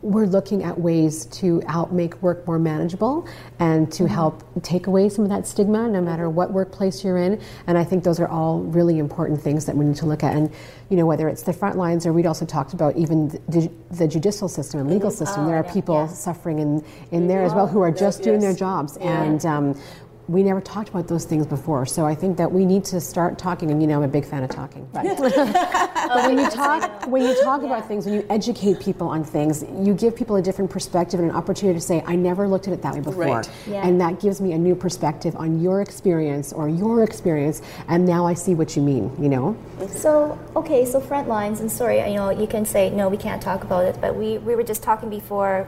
we're 0.03 0.25
looking 0.25 0.63
at 0.63 0.77
ways 0.79 1.25
to 1.27 1.61
help 1.61 1.91
make 1.91 2.21
work 2.21 2.45
more 2.45 2.59
manageable 2.59 3.25
and 3.59 3.91
to 3.93 4.05
help 4.05 4.43
take 4.61 4.87
away 4.87 5.07
some 5.07 5.23
of 5.23 5.29
that 5.29 5.47
stigma, 5.47 5.87
no 5.87 6.01
matter 6.01 6.29
what 6.29 6.51
workplace 6.51 7.03
you're 7.05 7.17
in. 7.17 7.41
And 7.67 7.77
I 7.77 7.85
think 7.85 8.03
those 8.03 8.19
are 8.19 8.27
all 8.27 8.59
really 8.59 8.99
important 8.99 9.41
things 9.41 9.65
that 9.65 9.77
we 9.77 9.85
need 9.85 9.95
to 9.95 10.05
look 10.05 10.21
at. 10.21 10.35
And 10.35 10.51
you 10.89 10.97
know, 10.97 11.05
whether 11.05 11.29
it's 11.29 11.43
the 11.43 11.53
front 11.53 11.77
lines 11.77 12.05
or 12.05 12.11
we'd 12.11 12.25
also 12.25 12.45
talked 12.45 12.73
about 12.73 12.97
even 12.97 13.29
the, 13.47 13.71
the 13.91 14.07
judicial 14.07 14.49
system 14.49 14.81
and 14.81 14.89
legal 14.89 15.09
system, 15.09 15.45
there 15.45 15.55
are 15.55 15.63
people 15.63 16.07
suffering 16.09 16.59
in 16.59 16.85
in 17.11 17.27
there 17.27 17.43
as 17.43 17.53
well 17.53 17.65
who 17.65 17.81
are 17.81 17.91
just 17.91 18.21
doing 18.21 18.39
their 18.39 18.53
jobs 18.53 18.97
and. 18.97 19.45
Um, 19.45 19.81
we 20.27 20.41
never 20.41 20.61
talked 20.61 20.87
about 20.89 21.07
those 21.07 21.25
things 21.25 21.45
before, 21.45 21.85
so 21.85 22.05
I 22.05 22.15
think 22.15 22.37
that 22.37 22.51
we 22.51 22.65
need 22.65 22.85
to 22.85 23.01
start 23.01 23.37
talking. 23.37 23.71
And 23.71 23.81
you 23.81 23.87
know, 23.87 23.97
I'm 23.97 24.03
a 24.03 24.07
big 24.07 24.25
fan 24.25 24.41
of 24.43 24.49
talking. 24.49 24.87
But, 24.93 25.03
but 25.17 26.25
when 26.27 26.37
you 26.37 26.49
talk, 26.49 27.07
when 27.07 27.23
you 27.23 27.35
talk 27.43 27.61
about 27.63 27.87
things, 27.87 28.05
when 28.05 28.15
you 28.15 28.25
educate 28.29 28.79
people 28.79 29.09
on 29.09 29.23
things, 29.25 29.65
you 29.79 29.93
give 29.93 30.15
people 30.15 30.37
a 30.37 30.41
different 30.41 30.71
perspective 30.71 31.19
and 31.19 31.29
an 31.29 31.35
opportunity 31.35 31.77
to 31.77 31.85
say, 31.85 32.01
"I 32.07 32.15
never 32.15 32.47
looked 32.47 32.67
at 32.67 32.73
it 32.73 32.81
that 32.83 32.93
way 32.93 33.01
before," 33.01 33.25
Right. 33.25 33.49
Yeah. 33.67 33.85
and 33.85 33.99
that 33.99 34.21
gives 34.21 34.39
me 34.39 34.53
a 34.53 34.57
new 34.57 34.75
perspective 34.75 35.35
on 35.35 35.59
your 35.59 35.81
experience 35.81 36.53
or 36.53 36.69
your 36.69 37.03
experience, 37.03 37.61
and 37.89 38.05
now 38.05 38.25
I 38.25 38.33
see 38.33 38.55
what 38.55 38.77
you 38.77 38.81
mean. 38.81 39.11
You 39.19 39.27
know, 39.29 39.57
So 39.89 40.39
okay, 40.55 40.85
so 40.85 41.01
front 41.01 41.27
lines, 41.27 41.59
and 41.59 41.69
sorry, 41.69 41.99
you 42.09 42.15
know, 42.15 42.29
you 42.29 42.47
can 42.47 42.65
say 42.65 42.89
no, 42.89 43.09
we 43.09 43.17
can't 43.17 43.41
talk 43.41 43.63
about 43.63 43.83
it, 43.85 43.97
but 43.99 44.15
we, 44.15 44.37
we 44.37 44.55
were 44.55 44.63
just 44.63 44.83
talking 44.83 45.09
before, 45.09 45.67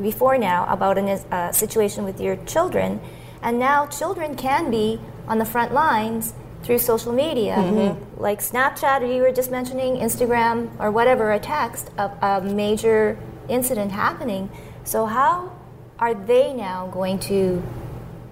before 0.00 0.36
now 0.36 0.66
about 0.68 0.98
a 0.98 1.02
uh, 1.34 1.52
situation 1.52 2.04
with 2.04 2.20
your 2.20 2.36
children, 2.44 3.00
and 3.42 3.58
now 3.58 3.86
children 3.86 4.36
can 4.36 4.70
be 4.70 5.00
on 5.26 5.38
the 5.38 5.44
front 5.44 5.72
lines 5.72 6.34
through 6.62 6.78
social 6.78 7.12
media, 7.12 7.56
mm-hmm. 7.56 8.22
like 8.22 8.40
Snapchat, 8.40 9.02
or 9.02 9.06
you 9.06 9.22
were 9.22 9.32
just 9.32 9.50
mentioning 9.50 9.96
Instagram 9.96 10.70
or 10.78 10.90
whatever, 10.90 11.32
a 11.32 11.40
text 11.40 11.90
of 11.98 12.12
a 12.22 12.40
major 12.40 13.18
incident 13.48 13.90
happening. 13.90 14.48
So 14.84 15.06
how 15.06 15.52
are 15.98 16.14
they 16.14 16.52
now 16.52 16.86
going 16.88 17.18
to 17.20 17.62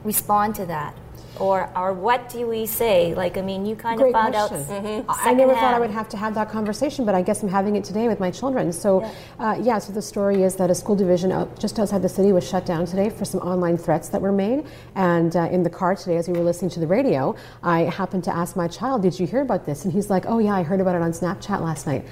respond 0.05 0.55
to 0.57 0.67
that? 0.67 0.95
Or, 1.41 1.71
or 1.75 1.93
what 1.95 2.29
do 2.29 2.47
we 2.47 2.67
say? 2.67 3.15
Like, 3.15 3.39
I 3.39 3.41
mean, 3.43 3.65
you 3.65 3.75
kind 3.75 3.99
Great 3.99 4.15
of 4.15 4.21
found 4.21 4.35
question. 4.35 5.05
out. 5.09 5.17
I 5.25 5.33
never 5.33 5.55
thought 5.55 5.75
I 5.75 5.81
would 5.81 5.91
have 5.91 6.09
to 6.11 6.17
have 6.17 6.35
that 6.35 6.51
conversation, 6.51 7.05
but 7.07 7.15
I 7.15 7.23
guess 7.23 7.43
I'm 7.43 7.49
having 7.49 7.77
it 7.77 7.85
today 7.85 8.09
with 8.09 8.21
my 8.21 8.31
children. 8.31 8.73
So, 8.73 9.11
uh, 9.39 9.57
yeah, 9.61 9.79
so 9.79 9.93
the 9.93 10.03
story 10.03 10.43
is 10.43 10.57
that 10.57 10.71
a 10.71 10.75
school 10.75 10.97
division 10.97 11.33
out, 11.33 11.59
just 11.59 11.79
outside 11.79 12.03
the 12.03 12.09
city 12.09 12.33
was 12.33 12.47
shut 12.47 12.67
down 12.67 12.85
today 12.85 13.09
for 13.09 13.25
some 13.25 13.41
online 13.41 13.79
threats 13.79 14.11
that 14.11 14.21
were 14.21 14.33
made. 14.33 14.67
And 14.95 15.35
uh, 15.35 15.49
in 15.51 15.63
the 15.63 15.71
car 15.71 15.97
today, 15.97 16.17
as 16.17 16.29
we 16.29 16.35
were 16.37 16.45
listening 16.45 16.71
to 16.73 16.81
the 16.81 16.87
radio, 16.87 17.35
I 17.63 17.81
happened 17.85 18.25
to 18.25 18.37
ask 18.37 18.55
my 18.55 18.69
child, 18.69 19.03
Did 19.03 19.19
you 19.19 19.27
hear 19.27 19.41
about 19.41 19.65
this? 19.65 19.85
And 19.85 19.93
he's 19.93 20.11
like, 20.11 20.27
Oh, 20.27 20.39
yeah, 20.39 20.55
I 20.55 20.63
heard 20.63 20.81
about 20.81 20.95
it 20.95 21.03
on 21.03 21.13
Snapchat 21.13 21.61
last 21.63 21.87
night. 21.87 22.05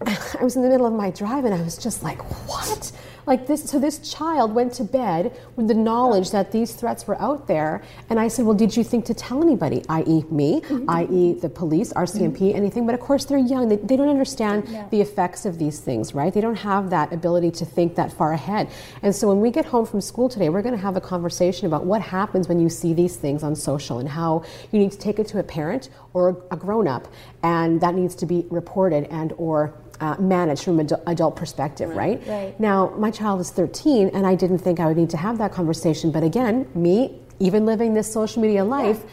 I 0.06 0.42
was 0.42 0.56
in 0.56 0.62
the 0.62 0.68
middle 0.68 0.86
of 0.86 0.94
my 0.94 1.10
drive 1.10 1.44
and 1.44 1.54
I 1.54 1.60
was 1.60 1.76
just 1.76 2.02
like, 2.02 2.22
what? 2.48 2.92
Like 3.30 3.46
this, 3.46 3.62
so 3.62 3.78
this 3.78 4.00
child 4.00 4.52
went 4.56 4.72
to 4.72 4.82
bed 4.82 5.38
with 5.54 5.68
the 5.68 5.74
knowledge 5.74 6.32
that 6.32 6.50
these 6.50 6.72
threats 6.72 7.06
were 7.06 7.16
out 7.22 7.46
there. 7.46 7.80
And 8.08 8.18
I 8.18 8.26
said, 8.26 8.44
well, 8.44 8.56
did 8.56 8.76
you 8.76 8.82
think 8.82 9.04
to 9.04 9.14
tell 9.14 9.40
anybody, 9.40 9.84
i.e. 9.88 10.24
me, 10.32 10.62
mm-hmm. 10.62 10.90
i.e. 10.90 11.34
the 11.34 11.48
police, 11.48 11.92
RCMP, 11.92 12.38
mm-hmm. 12.38 12.56
anything? 12.56 12.86
But 12.86 12.96
of 12.96 13.00
course 13.00 13.24
they're 13.26 13.38
young. 13.38 13.68
They, 13.68 13.76
they 13.76 13.96
don't 13.96 14.08
understand 14.08 14.66
the 14.90 15.00
effects 15.00 15.46
of 15.46 15.60
these 15.60 15.78
things, 15.78 16.12
right? 16.12 16.34
They 16.34 16.40
don't 16.40 16.56
have 16.56 16.90
that 16.90 17.12
ability 17.12 17.52
to 17.52 17.64
think 17.64 17.94
that 17.94 18.12
far 18.12 18.32
ahead. 18.32 18.68
And 19.00 19.14
so 19.14 19.28
when 19.28 19.40
we 19.40 19.52
get 19.52 19.64
home 19.64 19.86
from 19.86 20.00
school 20.00 20.28
today, 20.28 20.48
we're 20.48 20.62
going 20.62 20.74
to 20.74 20.82
have 20.82 20.96
a 20.96 21.00
conversation 21.00 21.68
about 21.68 21.84
what 21.84 22.02
happens 22.02 22.48
when 22.48 22.58
you 22.58 22.68
see 22.68 22.94
these 22.94 23.14
things 23.14 23.44
on 23.44 23.54
social 23.54 24.00
and 24.00 24.08
how 24.08 24.42
you 24.72 24.80
need 24.80 24.90
to 24.90 24.98
take 24.98 25.20
it 25.20 25.28
to 25.28 25.38
a 25.38 25.44
parent 25.44 25.88
or 26.14 26.42
a 26.50 26.56
grown 26.56 26.88
up. 26.88 27.06
And 27.44 27.80
that 27.80 27.94
needs 27.94 28.16
to 28.16 28.26
be 28.26 28.44
reported 28.50 29.04
and 29.04 29.32
or 29.36 29.72
uh, 30.00 30.16
managed 30.18 30.64
from 30.64 30.80
an 30.80 30.88
adult 31.06 31.36
perspective, 31.36 31.90
right? 31.90 32.22
Right. 32.26 32.58
Now, 32.58 32.90
my 32.96 33.10
child 33.10 33.40
is 33.40 33.50
13, 33.50 34.10
and 34.14 34.26
I 34.26 34.34
didn't 34.34 34.58
think 34.58 34.80
I 34.80 34.86
would 34.86 34.96
need 34.96 35.10
to 35.10 35.16
have 35.16 35.38
that 35.38 35.52
conversation. 35.52 36.10
But 36.10 36.22
again, 36.22 36.68
me, 36.74 37.20
even 37.38 37.66
living 37.66 37.94
this 37.94 38.10
social 38.10 38.42
media 38.42 38.64
life, 38.64 39.04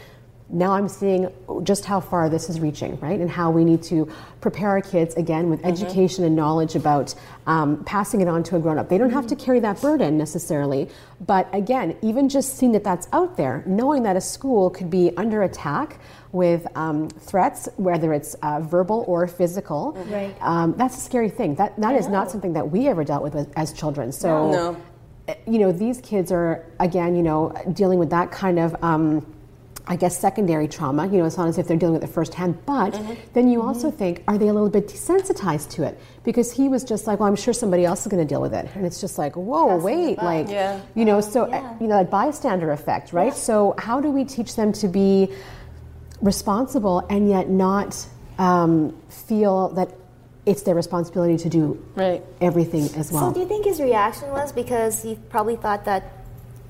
now 0.50 0.72
I'm 0.72 0.88
seeing 0.88 1.30
just 1.62 1.84
how 1.84 2.00
far 2.00 2.30
this 2.30 2.48
is 2.48 2.58
reaching, 2.58 2.98
right? 3.00 3.20
And 3.20 3.30
how 3.30 3.50
we 3.50 3.64
need 3.64 3.82
to 3.84 4.10
prepare 4.40 4.70
our 4.70 4.80
kids 4.80 5.14
again 5.16 5.50
with 5.50 5.64
education 5.64 6.24
and 6.24 6.34
knowledge 6.34 6.74
about 6.74 7.14
um, 7.46 7.84
passing 7.84 8.22
it 8.22 8.28
on 8.28 8.42
to 8.44 8.56
a 8.56 8.58
grown 8.58 8.78
up. 8.78 8.88
They 8.88 8.96
don't 8.96 9.10
have 9.10 9.26
to 9.26 9.36
carry 9.36 9.60
that 9.60 9.80
burden 9.82 10.16
necessarily, 10.16 10.88
but 11.26 11.54
again, 11.54 11.96
even 12.00 12.30
just 12.30 12.56
seeing 12.56 12.72
that 12.72 12.84
that's 12.84 13.08
out 13.12 13.36
there, 13.36 13.62
knowing 13.66 14.04
that 14.04 14.16
a 14.16 14.20
school 14.22 14.70
could 14.70 14.88
be 14.88 15.14
under 15.18 15.42
attack 15.42 16.00
with 16.32 16.66
um, 16.76 17.08
threats, 17.08 17.68
whether 17.76 18.12
it's 18.12 18.34
uh, 18.42 18.60
verbal 18.60 19.04
or 19.06 19.26
physical, 19.26 19.92
Right. 20.10 20.34
um, 20.40 20.74
that's 20.76 20.96
a 20.96 21.00
scary 21.00 21.30
thing. 21.30 21.54
That 21.54 21.78
that 21.80 21.94
is 21.94 22.08
not 22.08 22.30
something 22.30 22.52
that 22.52 22.70
we 22.70 22.86
ever 22.88 23.04
dealt 23.04 23.22
with 23.22 23.34
as, 23.34 23.46
as 23.56 23.72
children. 23.72 24.12
So, 24.12 24.50
No. 24.50 24.76
uh, 25.28 25.34
you 25.46 25.58
know, 25.58 25.72
these 25.72 26.00
kids 26.00 26.30
are 26.32 26.64
again, 26.80 27.16
you 27.16 27.22
know, 27.22 27.52
dealing 27.72 27.98
with 27.98 28.10
that 28.10 28.30
kind 28.30 28.58
of. 28.58 28.76
Um, 28.82 29.26
I 29.90 29.96
guess 29.96 30.18
secondary 30.18 30.68
trauma, 30.68 31.06
you 31.06 31.16
know, 31.16 31.24
it's 31.24 31.38
not 31.38 31.48
as 31.48 31.56
if 31.56 31.66
they're 31.66 31.78
dealing 31.78 31.94
with 31.94 32.04
it 32.04 32.08
firsthand, 32.12 32.58
but 32.66 33.00
then 33.32 33.48
you 33.48 33.62
also 33.62 33.90
think, 33.90 34.22
are 34.28 34.36
they 34.36 34.48
a 34.48 34.52
little 34.52 34.68
bit 34.68 34.86
desensitized 34.86 35.70
to 35.70 35.82
it? 35.84 35.98
Because 36.24 36.52
he 36.52 36.68
was 36.68 36.84
just 36.84 37.06
like, 37.06 37.20
well, 37.20 37.26
I'm 37.26 37.36
sure 37.36 37.54
somebody 37.54 37.86
else 37.86 38.02
is 38.02 38.08
going 38.08 38.22
to 38.22 38.28
deal 38.28 38.42
with 38.42 38.52
it. 38.52 38.68
And 38.74 38.84
it's 38.84 39.00
just 39.00 39.16
like, 39.16 39.34
whoa, 39.34 39.78
wait, 39.78 40.18
like, 40.22 40.50
Yeah. 40.50 40.78
you 40.94 41.06
know, 41.06 41.22
so, 41.22 41.44
uh, 41.50 41.62
you 41.80 41.86
know, 41.86 41.96
that 41.96 42.10
bystander 42.10 42.70
effect, 42.70 43.14
right? 43.14 43.34
So, 43.34 43.74
how 43.78 43.98
do 43.98 44.10
we 44.10 44.24
teach 44.26 44.56
them 44.56 44.74
to 44.74 44.88
be 44.88 45.32
responsible 46.20 47.06
and 47.10 47.28
yet 47.28 47.48
not 47.48 48.06
um, 48.38 48.96
feel 49.08 49.68
that 49.70 49.90
it's 50.46 50.62
their 50.62 50.74
responsibility 50.74 51.36
to 51.36 51.48
do 51.48 51.84
Right. 51.94 52.24
everything 52.40 52.84
as 52.96 53.12
well? 53.12 53.28
So 53.28 53.34
do 53.34 53.40
you 53.40 53.46
think 53.48 53.64
his 53.66 53.80
reaction 53.80 54.30
was 54.30 54.52
because 54.52 55.02
he 55.02 55.16
probably 55.28 55.56
thought 55.56 55.84
that 55.84 56.04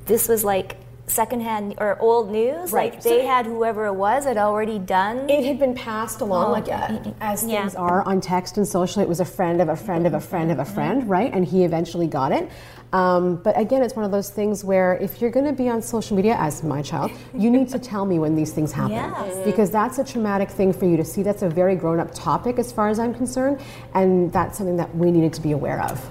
this 0.07 0.29
was 0.29 0.45
like 0.45 0.77
secondhand 1.07 1.75
or 1.79 1.97
old 2.01 2.31
news? 2.31 2.73
Right. 2.73 2.93
Like 2.95 3.03
they 3.03 3.25
had 3.25 3.47
whoever 3.47 3.87
it 3.87 3.95
was 3.95 4.25
had 4.25 4.37
already 4.37 4.79
done. 4.79 5.31
it 5.31 5.45
had 5.45 5.59
been 5.59 5.75
passed 5.75 6.21
along, 6.21 6.49
Oh, 6.49 6.53
like 6.53 6.69
uh, 6.69 7.13
as 7.21 7.45
Yeah. 7.45 7.61
things 7.63 7.75
are 7.77 8.03
on 8.03 8.21
text 8.21 8.57
and 8.57 8.67
social. 8.67 9.01
It 9.03 9.09
was 9.09 9.21
a 9.21 9.25
friend 9.25 9.61
of 9.61 9.69
a 9.69 9.77
friend 9.77 10.07
of 10.07 10.13
a 10.15 10.21
friend 10.21 10.51
of 10.51 10.59
a 10.59 10.65
friend, 10.65 11.09
right? 11.09 11.33
And 11.33 11.45
he 11.47 11.65
eventually 11.65 12.09
got 12.09 12.33
it. 12.33 12.51
Um, 12.93 13.37
but 13.37 13.59
again, 13.59 13.83
it's 13.83 13.95
one 13.95 14.05
of 14.05 14.11
those 14.11 14.31
things 14.31 14.65
where 14.65 14.95
if 14.97 15.21
you're 15.21 15.31
going 15.31 15.45
to 15.45 15.53
be 15.53 15.69
on 15.69 15.83
social 15.83 16.17
media, 16.17 16.37
as 16.39 16.63
my 16.63 16.81
child, 16.81 17.11
you 17.35 17.51
need 17.51 17.69
to 17.71 17.79
tell 17.79 18.07
me 18.07 18.19
when 18.19 18.35
these 18.35 18.53
things 18.53 18.73
happen 18.73 18.93
Yes. 18.93 19.45
because 19.45 19.71
that's 19.71 19.99
a 19.99 20.05
traumatic 20.05 20.51
thing 20.51 20.73
for 20.73 20.87
you 20.87 20.97
to 20.97 21.05
see. 21.05 21.23
That's 21.23 21.43
a 21.43 21.51
very 21.51 21.77
grown-up 21.77 22.15
topic, 22.15 22.59
as 22.59 22.73
far 22.73 22.89
as 22.89 22.99
I'm 22.99 23.13
concerned, 23.15 23.61
and 23.95 24.33
that's 24.33 24.57
something 24.57 24.77
that 24.79 24.95
we 24.97 25.11
needed 25.11 25.35
to 25.35 25.43
be 25.43 25.53
aware 25.53 25.83
of. 25.83 26.09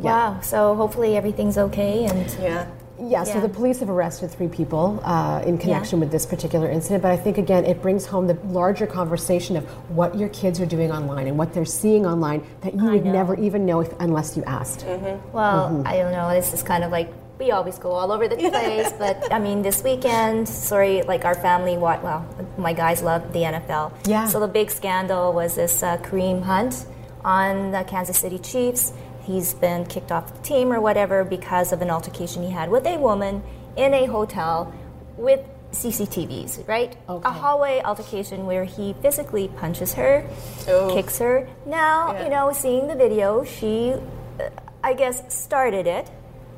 Wow. 0.00 0.40
So 0.42 0.74
hopefully 0.74 1.16
everything's 1.16 1.56
okay 1.56 2.04
and 2.06 2.36
Yeah. 2.40 2.66
Yeah, 2.98 3.24
so 3.24 3.40
the 3.40 3.48
police 3.48 3.80
have 3.80 3.90
arrested 3.90 4.30
three 4.30 4.48
people 4.48 5.00
uh, 5.04 5.42
in 5.44 5.58
connection 5.58 6.00
with 6.00 6.10
this 6.10 6.24
particular 6.24 6.68
incident. 6.70 7.02
But 7.02 7.10
I 7.12 7.16
think, 7.16 7.36
again, 7.36 7.64
it 7.66 7.82
brings 7.82 8.06
home 8.06 8.26
the 8.26 8.34
larger 8.46 8.86
conversation 8.86 9.56
of 9.56 9.64
what 9.90 10.16
your 10.16 10.30
kids 10.30 10.60
are 10.60 10.66
doing 10.66 10.90
online 10.90 11.26
and 11.26 11.36
what 11.36 11.52
they're 11.52 11.64
seeing 11.66 12.06
online 12.06 12.42
that 12.62 12.74
you 12.74 12.84
would 12.90 13.04
never 13.04 13.34
even 13.38 13.66
know 13.66 13.80
if, 13.80 13.92
unless 14.00 14.36
you 14.36 14.44
asked. 14.44 14.84
well, 14.86 15.68
Mm-hmm. 15.70 15.86
I 15.86 15.96
don't 15.98 16.12
know. 16.12 16.30
This 16.30 16.54
is 16.54 16.62
kind 16.62 16.84
of 16.84 16.90
like 16.90 17.12
we 17.38 17.50
always 17.50 17.78
go 17.78 17.90
all 17.90 18.12
over 18.12 18.28
the 18.28 18.36
place, 18.50 18.90
but 18.98 19.30
I 19.30 19.38
mean, 19.38 19.60
this 19.60 19.84
weekend, 19.84 20.48
sorry, 20.48 21.02
like 21.02 21.26
our 21.26 21.34
family, 21.34 21.76
what? 21.76 22.02
Well, 22.02 22.24
my 22.56 22.72
guys 22.72 23.02
love 23.02 23.30
the 23.34 23.40
NFL. 23.40 23.92
Yeah. 24.06 24.26
So 24.26 24.40
the 24.40 24.48
big 24.48 24.70
scandal 24.70 25.34
was 25.34 25.54
this 25.54 25.82
uh, 25.82 25.98
Kareem 25.98 26.42
Hunt 26.42 26.86
on 27.24 27.72
the 27.72 27.84
Kansas 27.84 28.16
City 28.18 28.38
Chiefs. 28.38 28.92
He's 29.26 29.54
been 29.54 29.84
kicked 29.86 30.12
off 30.12 30.32
the 30.34 30.42
team 30.42 30.72
or 30.72 30.80
whatever 30.80 31.24
because 31.24 31.72
of 31.72 31.82
an 31.82 31.90
altercation 31.90 32.42
he 32.42 32.50
had 32.50 32.70
with 32.70 32.86
a 32.86 32.96
woman 32.98 33.42
in 33.76 33.92
a 33.94 34.06
hotel 34.06 34.72
with 35.16 35.40
CCTVs, 35.72 36.66
right? 36.68 36.96
Okay. 37.08 37.28
A 37.28 37.32
hallway 37.32 37.80
altercation 37.84 38.46
where 38.46 38.64
he 38.64 38.94
physically 39.02 39.48
punches 39.48 39.94
her, 39.94 40.24
Oh. 40.68 40.90
kicks 40.94 41.18
her. 41.18 41.48
Now, 41.66 42.12
Yeah. 42.12 42.24
you 42.24 42.30
know, 42.30 42.52
seeing 42.52 42.86
the 42.88 42.94
video, 42.94 43.44
she, 43.44 43.92
uh, 43.92 44.44
I 44.82 44.94
guess, 44.94 45.22
started 45.28 45.86
it 45.86 46.08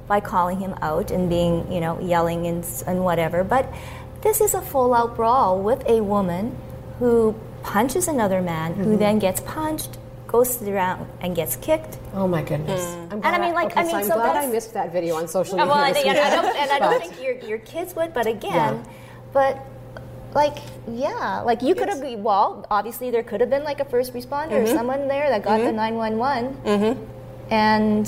by 0.07 0.21
calling 0.21 0.61
him 0.61 0.75
out 0.83 1.11
and 1.11 1.29
being, 1.29 1.71
you 1.73 1.81
know, 1.81 1.99
yelling 2.01 2.47
and, 2.47 2.65
and 2.87 3.05
whatever. 3.05 3.43
But 3.45 3.67
this 4.21 4.41
is 4.41 4.55
a 4.55 4.61
full 4.63 4.95
out 4.95 5.17
brawl 5.17 5.59
with 5.59 5.85
a 5.89 6.01
woman 6.01 6.57
who 6.99 7.35
punches 7.63 8.09
another 8.09 8.41
man, 8.41 8.75
who 8.75 8.83
Mm-hmm. 8.85 8.99
then 8.99 9.19
gets 9.19 9.41
punched, 9.41 9.99
goes 10.29 10.57
to 10.59 10.65
the 10.65 10.71
ground, 10.71 11.09
and 11.21 11.35
gets 11.35 11.57
kicked. 11.57 11.99
Oh 12.15 12.29
my 12.29 12.43
goodness! 12.43 12.85
Hmm. 12.85 13.13
I'm 13.13 13.21
glad 13.21 13.35
I 13.35 13.45
mean, 13.45 13.55
like, 13.55 13.73
okay, 13.73 13.81
I 13.81 13.83
mean, 13.83 13.91
so 13.91 13.97
I'm 13.97 14.05
so 14.05 14.15
glad 14.15 14.37
I 14.37 14.47
missed 14.47 14.73
that 14.75 14.93
video 14.93 15.17
on 15.17 15.27
social 15.27 15.57
media. 15.57 15.67
well, 15.67 15.83
and, 15.83 15.97
this 15.97 16.05
and 16.05 16.19
I 16.19 16.31
don't, 16.31 16.57
and 16.57 16.71
I 16.71 16.79
don't 16.79 17.01
think 17.01 17.21
your, 17.21 17.35
your 17.49 17.59
kids 17.59 17.97
would, 17.97 18.15
but 18.15 18.27
again, 18.29 18.53
Yeah. 18.53 18.93
but 19.33 19.59
like, 20.35 20.59
yeah, 20.87 21.41
like 21.41 21.63
you 21.63 21.75
could 21.75 21.89
have, 21.89 22.03
well, 22.21 22.67
obviously 22.71 23.11
there 23.11 23.23
could 23.23 23.41
have 23.41 23.51
been 23.51 23.65
like 23.65 23.81
a 23.81 23.85
first 23.85 24.13
responder 24.13 24.53
or 24.53 24.65
mm-hmm. 24.65 24.77
someone 24.77 25.09
there 25.09 25.31
that 25.31 25.43
got 25.43 25.59
the 25.59 25.73
mm-hmm. 25.73 26.13
911. 26.13 26.55
Mm-hmm. 26.65 27.53
And 27.53 28.07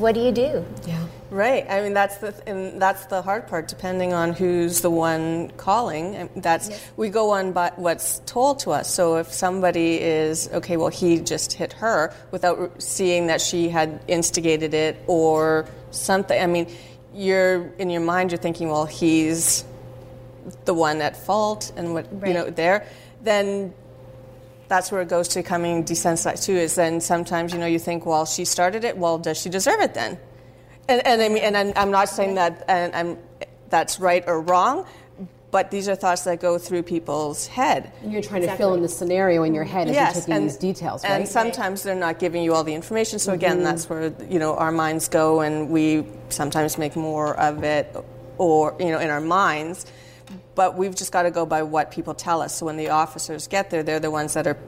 what 0.00 0.14
do 0.14 0.20
you 0.20 0.32
do? 0.32 0.64
Yeah. 0.86 1.04
Right. 1.30 1.66
I 1.68 1.82
mean, 1.82 1.92
that's 1.92 2.18
the 2.18 2.34
and 2.46 2.80
that's 2.80 3.06
the 3.06 3.20
hard 3.20 3.48
part. 3.48 3.66
Depending 3.66 4.12
on 4.12 4.32
who's 4.32 4.80
the 4.80 4.90
one 4.90 5.50
calling, 5.56 6.14
and 6.14 6.30
that's 6.36 6.70
we 6.96 7.08
go 7.08 7.30
on 7.30 7.52
by 7.52 7.72
what's 7.74 8.20
told 8.26 8.60
to 8.60 8.70
us. 8.70 8.92
So 8.92 9.16
if 9.16 9.32
somebody 9.32 10.00
is 10.00 10.48
okay, 10.52 10.76
well, 10.76 10.88
he 10.88 11.18
just 11.18 11.52
hit 11.52 11.72
her 11.74 12.14
without 12.30 12.80
seeing 12.80 13.26
that 13.26 13.40
she 13.40 13.68
had 13.68 14.00
instigated 14.06 14.72
it 14.72 15.02
or 15.08 15.66
something. 15.90 16.40
I 16.40 16.46
mean, 16.46 16.68
you're 17.12 17.72
in 17.78 17.90
your 17.90 18.02
mind, 18.02 18.30
you're 18.30 18.38
thinking, 18.38 18.68
well, 18.68 18.86
he's 18.86 19.64
the 20.64 20.74
one 20.74 21.02
at 21.02 21.16
fault, 21.16 21.72
and 21.76 21.92
what 21.92 22.06
you 22.24 22.34
know 22.34 22.50
there. 22.50 22.86
Then 23.22 23.74
that's 24.68 24.92
where 24.92 25.02
it 25.02 25.08
goes 25.08 25.26
to 25.28 25.42
coming 25.42 25.84
desensitized 25.84 26.44
too. 26.44 26.54
Is 26.54 26.76
then 26.76 27.00
sometimes 27.00 27.52
you 27.52 27.58
know 27.58 27.66
you 27.66 27.80
think, 27.80 28.06
well, 28.06 28.26
she 28.26 28.44
started 28.44 28.84
it. 28.84 28.96
Well, 28.96 29.18
does 29.18 29.40
she 29.40 29.48
deserve 29.48 29.80
it 29.80 29.94
then? 29.94 30.18
And, 30.88 31.06
and 31.06 31.22
I 31.22 31.28
mean, 31.28 31.42
and 31.42 31.56
I'm, 31.56 31.72
I'm 31.76 31.90
not 31.90 32.08
saying 32.08 32.36
that 32.36 32.64
and 32.68 32.94
I'm, 32.94 33.18
that's 33.68 33.98
right 33.98 34.22
or 34.26 34.40
wrong, 34.40 34.86
but 35.50 35.70
these 35.70 35.88
are 35.88 35.94
thoughts 35.94 36.24
that 36.24 36.40
go 36.40 36.58
through 36.58 36.82
people's 36.82 37.46
head. 37.46 37.92
And 38.02 38.12
you're 38.12 38.22
trying 38.22 38.42
to 38.42 38.56
fill 38.56 38.74
in 38.74 38.82
the 38.82 38.88
scenario 38.88 39.42
in 39.42 39.54
your 39.54 39.64
head 39.64 39.88
as 39.88 39.96
you're 39.96 40.22
taking 40.22 40.42
these 40.44 40.56
details, 40.56 41.02
right? 41.02 41.12
and 41.12 41.28
sometimes 41.28 41.82
they're 41.82 41.94
not 41.94 42.18
giving 42.18 42.42
you 42.42 42.54
all 42.54 42.64
the 42.64 42.74
information. 42.74 43.18
So 43.18 43.32
again, 43.32 43.56
mm-hmm. 43.56 43.64
that's 43.64 43.88
where 43.88 44.12
you 44.28 44.38
know 44.38 44.56
our 44.56 44.72
minds 44.72 45.08
go, 45.08 45.40
and 45.40 45.70
we 45.70 46.04
sometimes 46.28 46.78
make 46.78 46.94
more 46.94 47.38
of 47.38 47.64
it, 47.64 47.96
or 48.38 48.76
you 48.78 48.90
know, 48.90 48.98
in 48.98 49.10
our 49.10 49.20
minds. 49.20 49.86
But 50.54 50.76
we've 50.76 50.94
just 50.94 51.12
got 51.12 51.22
to 51.22 51.30
go 51.30 51.46
by 51.46 51.62
what 51.62 51.90
people 51.90 52.14
tell 52.14 52.42
us. 52.42 52.56
So 52.56 52.66
when 52.66 52.76
the 52.76 52.90
officers 52.90 53.46
get 53.46 53.70
there, 53.70 53.82
they're 53.82 54.00
the 54.00 54.10
ones 54.10 54.34
that 54.34 54.46
are, 54.46 54.58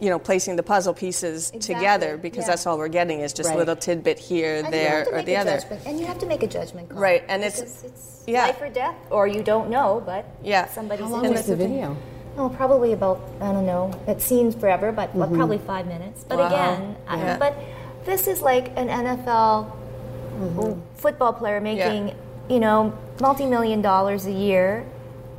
you 0.00 0.08
know, 0.08 0.18
placing 0.18 0.56
the 0.56 0.62
puzzle 0.62 0.94
pieces 0.94 1.50
Exactly, 1.50 1.74
together 1.74 2.16
because 2.16 2.44
yeah. 2.44 2.50
that's 2.50 2.66
all 2.66 2.78
we're 2.78 2.88
getting 2.88 3.20
is 3.20 3.32
just 3.34 3.48
Right. 3.48 3.54
a 3.56 3.58
little 3.58 3.76
tidbit 3.76 4.18
here, 4.18 4.56
And 4.56 4.66
you 4.66 4.70
there, 4.72 4.98
have 5.00 5.04
to 5.06 5.12
or 5.12 5.16
make 5.16 5.26
the 5.26 5.34
a 5.34 5.40
other. 5.40 5.58
judgment, 5.60 5.82
and 5.86 6.00
you 6.00 6.06
have 6.06 6.18
to 6.18 6.26
make 6.26 6.42
a 6.42 6.46
judgment 6.46 6.88
call. 6.88 6.98
Right, 7.00 7.22
and 7.28 7.44
it's- 7.44 7.84
it's 7.84 8.22
yeah. 8.26 8.46
life 8.46 8.60
or 8.62 8.68
death, 8.70 8.94
or 9.10 9.26
you 9.26 9.42
don't 9.42 9.68
know, 9.68 10.02
but 10.06 10.24
Yeah. 10.42 10.66
somebody's 10.68 11.04
How 11.04 11.12
long 11.12 11.24
in 11.26 11.32
was 11.32 11.46
the 11.46 11.56
video? 11.56 11.96
Oh, 12.38 12.48
probably 12.48 12.92
about 12.94 13.20
I 13.40 13.52
don't 13.52 13.66
know. 13.66 13.90
It 14.06 14.22
seems 14.22 14.54
forever, 14.54 14.92
but 14.92 15.14
well, 15.14 15.28
probably 15.28 15.58
five 15.58 15.86
minutes. 15.86 16.24
But 16.26 16.38
Wow. 16.38 16.46
again, 16.46 16.96
I, 17.06 17.36
but 17.38 17.54
this 18.06 18.26
is 18.26 18.40
like 18.40 18.70
an 18.76 18.88
NFL 18.88 19.66
football 20.96 21.32
player 21.34 21.60
making, 21.60 22.14
you 22.48 22.60
know, 22.60 22.92
multi-million 23.20 23.82
dollars 23.82 24.26
a 24.26 24.32
year. 24.32 24.84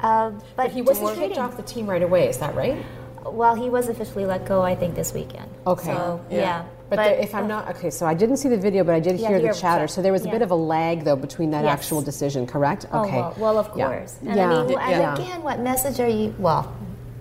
Uh, 0.02 0.32
but, 0.32 0.44
But 0.56 0.72
he 0.72 0.82
wasn't 0.82 1.16
kicked 1.18 1.38
off 1.38 1.58
the 1.58 1.64
team 1.64 1.88
right 1.90 2.02
away. 2.04 2.28
Is 2.28 2.38
that 2.38 2.56
right? 2.56 2.78
Well, 3.26 3.56
he 3.56 3.70
was 3.70 3.88
officially 3.90 4.26
let 4.26 4.46
go, 4.46 4.62
I 4.62 4.76
think, 4.76 4.96
this 4.96 5.14
weekend. 5.14 5.50
Okay. 5.68 5.86
So 5.94 6.22
Yeah. 6.30 6.38
yeah, 6.40 6.64
But, 6.90 6.96
there, 6.98 7.16
if 7.16 7.34
I'm 7.36 7.48
not 7.48 7.70
okay, 7.70 7.90
so 7.90 8.06
I 8.06 8.14
didn't 8.14 8.38
see 8.38 8.50
the 8.50 8.58
video, 8.58 8.84
but 8.84 8.96
I 8.96 9.00
did 9.00 9.20
Yeah, 9.20 9.30
hear 9.30 9.40
hear 9.40 9.54
the 9.54 9.60
chatter. 9.60 9.88
So 9.88 10.02
there 10.02 10.12
was 10.12 10.26
a 10.26 10.30
bit 10.30 10.42
of 10.42 10.52
a 10.52 10.56
lag 10.56 11.04
though 11.04 11.16
between 11.16 11.52
that 11.52 11.64
Yes. 11.64 11.74
actual 11.74 12.02
decision, 12.02 12.46
correct? 12.48 12.88
Oh, 12.92 13.02
Okay. 13.06 13.18
well, 13.20 13.34
well, 13.38 13.58
of 13.60 13.70
Yeah. 13.76 13.88
course. 13.88 14.18
And 14.26 14.36
yeah. 14.36 14.46
I 14.46 14.64
mean, 14.66 14.78
and 14.80 14.92
yeah. 14.92 15.14
again, 15.16 15.44
what 15.44 15.60
message 15.60 16.00
are 16.00 16.08
you? 16.10 16.34
Well, 16.40 16.72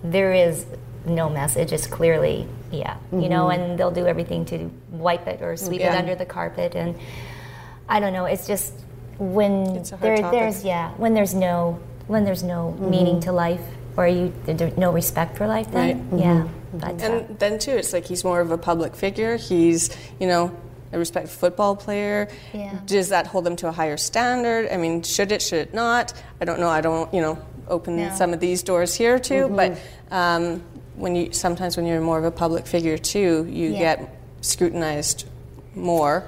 there 0.03 0.33
is 0.33 0.65
no 1.07 1.29
message. 1.29 1.73
It's 1.73 1.87
clearly, 1.87 2.47
yeah, 2.71 2.95
you 3.13 3.29
know, 3.29 3.47
Mm-hmm. 3.49 3.61
and 3.63 3.79
they'll 3.79 3.91
do 3.91 4.07
everything 4.07 4.45
to 4.47 4.71
wipe 4.93 5.27
it 5.29 5.43
or 5.43 5.57
sweep 5.57 5.81
it 5.83 5.95
under 5.95 6.15
the 6.15 6.27
carpet. 6.27 6.75
And 6.75 6.95
I 7.89 8.01
don't 8.01 8.13
know. 8.13 8.25
It's 8.25 8.47
just 8.47 8.73
when 9.19 9.77
It's 9.77 9.91
there, 9.91 10.17
topic. 10.17 10.41
there's 10.41 10.65
yeah, 10.65 10.91
when 10.97 11.13
there's 11.15 11.35
no 11.35 11.79
when 12.07 12.25
there's 12.25 12.43
no 12.43 12.75
Mm-hmm. 12.75 12.91
meaning 12.91 13.21
to 13.21 13.33
life 13.33 13.63
or 13.97 14.07
you 14.07 14.33
no 14.77 14.93
respect 14.93 15.37
for 15.37 15.47
life. 15.47 15.71
Then 15.71 16.11
Right. 16.11 16.21
yeah, 16.21 16.35
Mm-hmm. 16.43 16.79
but 16.79 17.03
uh, 17.03 17.07
And 17.07 17.39
then 17.39 17.59
too, 17.59 17.73
it's 17.73 17.93
like 17.93 18.07
he's 18.07 18.25
more 18.25 18.41
of 18.41 18.51
a 18.51 18.59
public 18.59 18.95
figure. 18.95 19.37
He's, 19.37 19.91
you 20.19 20.27
know, 20.27 20.55
a 20.93 20.99
respected 20.99 21.31
football 21.31 21.77
player. 21.77 22.29
Yeah. 22.53 22.79
Does 22.87 23.09
that 23.11 23.27
hold 23.27 23.45
them 23.45 23.57
to 23.57 23.69
a 23.69 23.73
higher 23.73 23.97
standard? 23.97 24.69
I 24.73 24.77
mean, 24.77 25.03
should 25.03 25.31
it? 25.33 25.43
Should 25.43 25.59
it 25.69 25.75
not? 25.75 26.13
I 26.41 26.45
don't 26.45 26.59
know. 26.61 26.69
I 26.69 26.81
don't, 26.81 27.13
you 27.15 27.21
know, 27.21 27.39
open 27.69 27.97
No. 27.97 28.11
some 28.15 28.33
of 28.33 28.41
these 28.41 28.63
doors 28.65 28.95
here 28.95 29.19
too. 29.19 29.49
But 29.49 29.79
um, 30.11 30.63
when 30.97 31.15
you 31.15 31.33
sometimes 31.33 31.77
when 31.77 31.87
you're 31.87 32.01
more 32.01 32.19
of 32.19 32.25
a 32.25 32.31
public 32.33 32.67
figure 32.67 32.99
too, 32.99 33.47
you 33.49 33.71
Yeah. 33.71 33.79
get 33.79 34.17
scrutinized 34.41 35.27
more. 35.75 36.25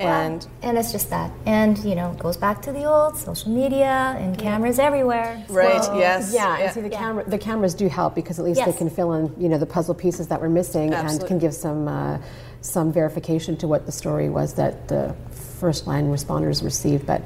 Yeah. 0.00 0.20
And 0.22 0.42
Well, 0.42 0.50
and 0.70 0.78
it's 0.78 0.90
just 0.90 1.10
that, 1.10 1.30
and 1.46 1.78
you 1.84 1.94
know, 1.94 2.10
it 2.12 2.18
goes 2.18 2.36
back 2.36 2.60
to 2.62 2.72
the 2.72 2.84
old 2.84 3.16
social 3.16 3.52
media 3.52 4.16
and 4.18 4.36
cameras 4.36 4.78
everywhere. 4.78 5.44
right, 5.48 5.84
So- 5.84 5.96
yes, 5.96 6.32
Yeah, 6.34 6.56
and 6.58 6.72
see 6.72 6.80
the 6.80 6.88
camera. 6.90 7.24
The 7.24 7.38
cameras 7.38 7.74
do 7.74 7.88
help 7.88 8.14
because 8.14 8.38
at 8.38 8.44
least 8.44 8.64
they 8.64 8.72
can 8.72 8.90
fill 8.90 9.12
in, 9.12 9.32
you 9.38 9.48
know, 9.48 9.58
the 9.58 9.66
puzzle 9.66 9.94
pieces 9.94 10.26
that 10.28 10.40
were 10.40 10.48
missing, 10.48 10.92
and 10.94 11.24
can 11.26 11.38
give 11.38 11.54
some 11.54 11.86
uh, 11.88 12.18
some 12.62 12.92
verification 12.92 13.56
to 13.58 13.68
what 13.68 13.86
the 13.86 13.92
story 13.92 14.28
was 14.28 14.54
that 14.54 14.88
the 14.88 15.14
first 15.60 15.86
line 15.86 16.10
responders 16.10 16.64
received. 16.64 17.06
But 17.06 17.22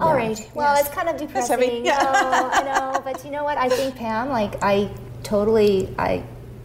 All 0.00 0.08
yeah. 0.16 0.26
right. 0.26 0.50
Well, 0.54 0.76
it's 0.80 0.88
kind 0.88 1.08
of 1.08 1.18
That's 1.32 1.48
heavy. 1.48 1.82
depressing. 1.82 1.84
Yeah. 1.86 1.98
No, 2.02 2.50
I 2.52 2.62
know, 2.92 3.00
but 3.04 3.24
you 3.24 3.30
know 3.30 3.44
what? 3.44 3.58
I 3.58 3.68
think 3.68 3.94
Pam, 3.96 4.30
like, 4.30 4.56
I 4.62 4.90
totally, 5.22 5.94
I 5.98 6.22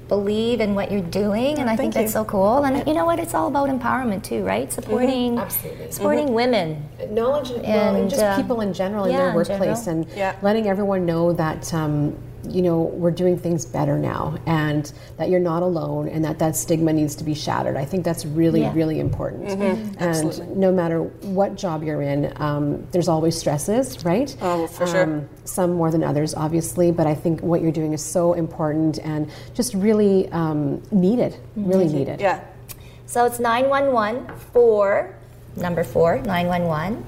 believe 0.09 0.59
in 0.59 0.75
what 0.75 0.91
you're 0.91 0.99
doing, 1.01 1.59
and 1.59 1.69
I 1.69 1.75
think 1.77 1.93
thank 1.93 2.05
that's 2.07 2.13
so 2.13 2.25
cool. 2.25 2.65
And 2.65 2.85
you 2.87 2.93
know 2.93 3.05
what? 3.05 3.19
It's 3.19 3.33
all 3.33 3.47
about 3.47 3.69
empowerment 3.69 4.23
too, 4.23 4.43
right? 4.43 4.71
Supporting, 4.73 5.37
Absolutely. 5.39 5.91
supporting 5.91 6.33
women. 6.33 6.83
knowledge 7.11 7.51
well, 7.51 7.63
and 7.63 7.97
And, 7.97 8.09
just 8.09 8.21
uh, 8.21 8.35
people 8.35 8.59
in 8.61 8.73
general 8.73 9.05
in 9.05 9.11
yeah, 9.13 9.17
their 9.27 9.35
workplace 9.35 9.85
general. 9.85 10.05
and 10.07 10.17
Yeah. 10.17 10.35
letting 10.41 10.67
everyone 10.67 11.05
know 11.05 11.31
that 11.33 11.73
um, 11.73 12.15
you 12.47 12.61
know 12.61 12.79
we're 12.81 13.11
doing 13.11 13.37
things 13.37 13.65
better 13.65 13.97
now 13.97 14.37
and 14.45 14.93
that 15.17 15.29
you're 15.29 15.39
not 15.39 15.61
alone 15.61 16.07
and 16.07 16.23
that 16.23 16.39
that 16.39 16.55
stigma 16.55 16.93
needs 16.93 17.13
to 17.15 17.23
be 17.23 17.33
shattered 17.33 17.75
i 17.75 17.83
think 17.83 18.03
that's 18.05 18.25
really 18.25 18.61
Yeah. 18.61 18.73
really 18.73 18.99
important 18.99 19.47
Mm-hmm. 19.49 20.01
and 20.03 20.57
no 20.57 20.71
matter 20.71 21.01
what 21.37 21.55
job 21.55 21.83
you're 21.83 22.01
in 22.01 22.31
um, 22.41 22.87
there's 22.91 23.07
always 23.09 23.37
stresses 23.37 24.03
right 24.05 24.35
Oh, 24.41 24.67
for 24.67 24.87
sure. 24.87 25.03
Um, 25.03 25.29
some 25.43 25.73
more 25.73 25.91
than 25.91 26.03
others 26.03 26.33
obviously 26.33 26.91
but 26.91 27.07
i 27.07 27.13
think 27.15 27.41
what 27.41 27.61
you're 27.61 27.71
doing 27.71 27.91
is 27.93 28.01
so 28.03 28.33
important 28.33 28.99
and 28.99 29.29
just 29.53 29.73
really 29.73 30.29
um, 30.31 30.81
needed 30.91 31.35
really 31.55 31.87
needed 31.87 32.21
yeah. 32.21 32.39
So 33.05 33.25
it's 33.25 33.39
911 33.39 34.27
for 34.53 35.15
number 35.55 35.83
four, 35.83 36.21
911. 36.21 37.03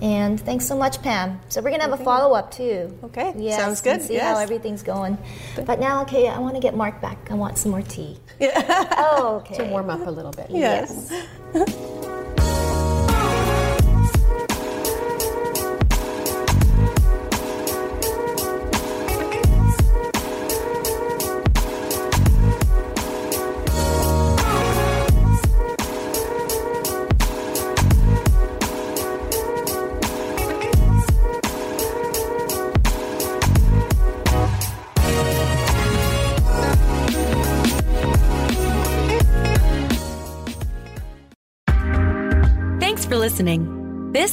And 0.00 0.40
thanks 0.40 0.66
so 0.66 0.76
much, 0.76 1.02
Pam. 1.02 1.38
So 1.48 1.60
we're 1.60 1.70
gonna 1.70 1.82
have 1.82 1.98
a 2.00 2.02
follow 2.02 2.34
up 2.34 2.50
too. 2.50 2.96
Okay, 3.04 3.34
Yes, 3.36 3.58
sounds 3.58 3.82
and 3.86 3.98
good, 4.00 4.06
see 4.06 4.16
how 4.16 4.38
everything's 4.38 4.82
going. 4.82 5.18
But 5.66 5.78
now, 5.78 6.00
okay, 6.02 6.28
I 6.28 6.38
want 6.38 6.54
to 6.54 6.60
get 6.60 6.74
Mark 6.74 7.00
back. 7.02 7.30
I 7.30 7.34
want 7.34 7.58
some 7.58 7.70
more 7.72 7.82
tea. 7.82 8.18
Yeah. 8.40 8.86
Oh, 8.96 9.42
okay. 9.44 9.56
to 9.56 9.64
warm 9.64 9.90
up 9.90 10.06
a 10.06 10.10
little 10.10 10.32
bit 10.32 10.46
Yes. 10.48 11.10
Thanks 11.52 11.72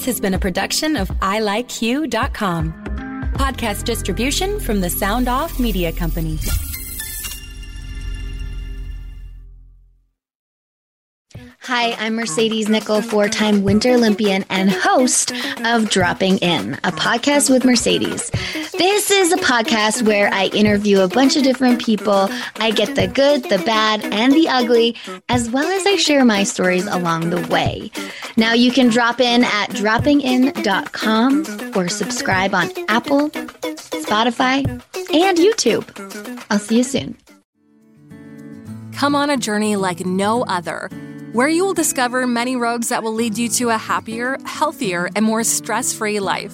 has 0.07 0.19
been 0.19 0.33
a 0.33 0.39
production 0.39 0.95
of 0.95 1.09
ilikeyou.com. 1.19 2.73
Podcast 3.33 3.83
distribution 3.83 4.59
from 4.59 4.81
the 4.81 4.89
Sound 4.89 5.27
Off 5.27 5.59
Media 5.59 5.91
Company. 5.91 6.39
Hi, 11.59 11.91
I'm 11.99 12.15
Mercedes 12.15 12.67
Nicoll, 12.67 13.03
four 13.03 13.27
time 13.27 13.61
Winter 13.61 13.91
Olympian 13.91 14.45
and 14.49 14.71
host 14.71 15.33
of 15.65 15.89
Dropping 15.89 16.37
In, 16.37 16.75
a 16.75 16.93
podcast 16.93 17.49
with 17.49 17.65
Mercedes. 17.65 18.31
This 18.77 19.09
is 19.09 19.33
a 19.33 19.37
podcast 19.37 20.03
where 20.03 20.31
I 20.31 20.45
interview 20.47 20.99
a 20.99 21.07
bunch 21.07 21.35
of 21.35 21.41
different 21.41 21.83
people. 21.83 22.29
I 22.57 22.69
get 22.69 22.95
the 22.95 23.07
good, 23.07 23.43
the 23.43 23.57
bad, 23.59 24.03
and 24.13 24.33
the 24.33 24.47
ugly, 24.47 24.95
as 25.29 25.49
well 25.49 25.67
as 25.67 25.87
I 25.87 25.95
share 25.95 26.23
my 26.23 26.43
stories 26.43 26.85
along 26.85 27.31
the 27.31 27.41
way. 27.47 27.89
Now 28.35 28.53
you 28.53 28.71
can 28.71 28.89
drop 28.89 29.19
in 29.19 29.43
at 29.43 29.71
droppingin.com 29.71 31.71
or 31.75 31.89
subscribe 31.89 32.53
on 32.53 32.69
Apple, 32.87 33.31
Spotify, 33.31 34.63
and 35.11 35.37
YouTube. 35.39 36.45
I'll 36.51 36.59
see 36.59 36.77
you 36.77 36.83
soon. 36.83 37.17
Come 38.93 39.15
on 39.15 39.31
a 39.31 39.37
journey 39.37 39.75
like 39.75 40.05
no 40.05 40.43
other 40.43 40.89
where 41.33 41.47
you 41.47 41.65
will 41.65 41.73
discover 41.73 42.25
many 42.25 42.55
roads 42.55 42.89
that 42.89 43.03
will 43.03 43.13
lead 43.13 43.37
you 43.37 43.49
to 43.49 43.69
a 43.69 43.77
happier, 43.77 44.37
healthier, 44.45 45.09
and 45.15 45.25
more 45.25 45.43
stress 45.43 45.93
free 45.93 46.19
life. 46.19 46.53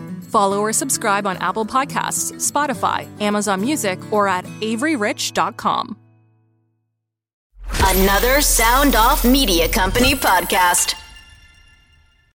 Follow 0.31 0.59
or 0.61 0.73
subscribe 0.73 1.27
on 1.27 1.37
Apple 1.37 1.65
Podcasts, 1.65 2.33
Spotify, 2.35 3.07
Amazon 3.21 3.61
Music, 3.61 3.99
or 4.11 4.27
at 4.27 4.45
AveryRich.com. 4.61 5.97
Another 7.83 8.41
Sound 8.41 8.95
Off 8.95 9.25
Media 9.25 9.67
Company 9.67 10.13
podcast. 10.13 10.95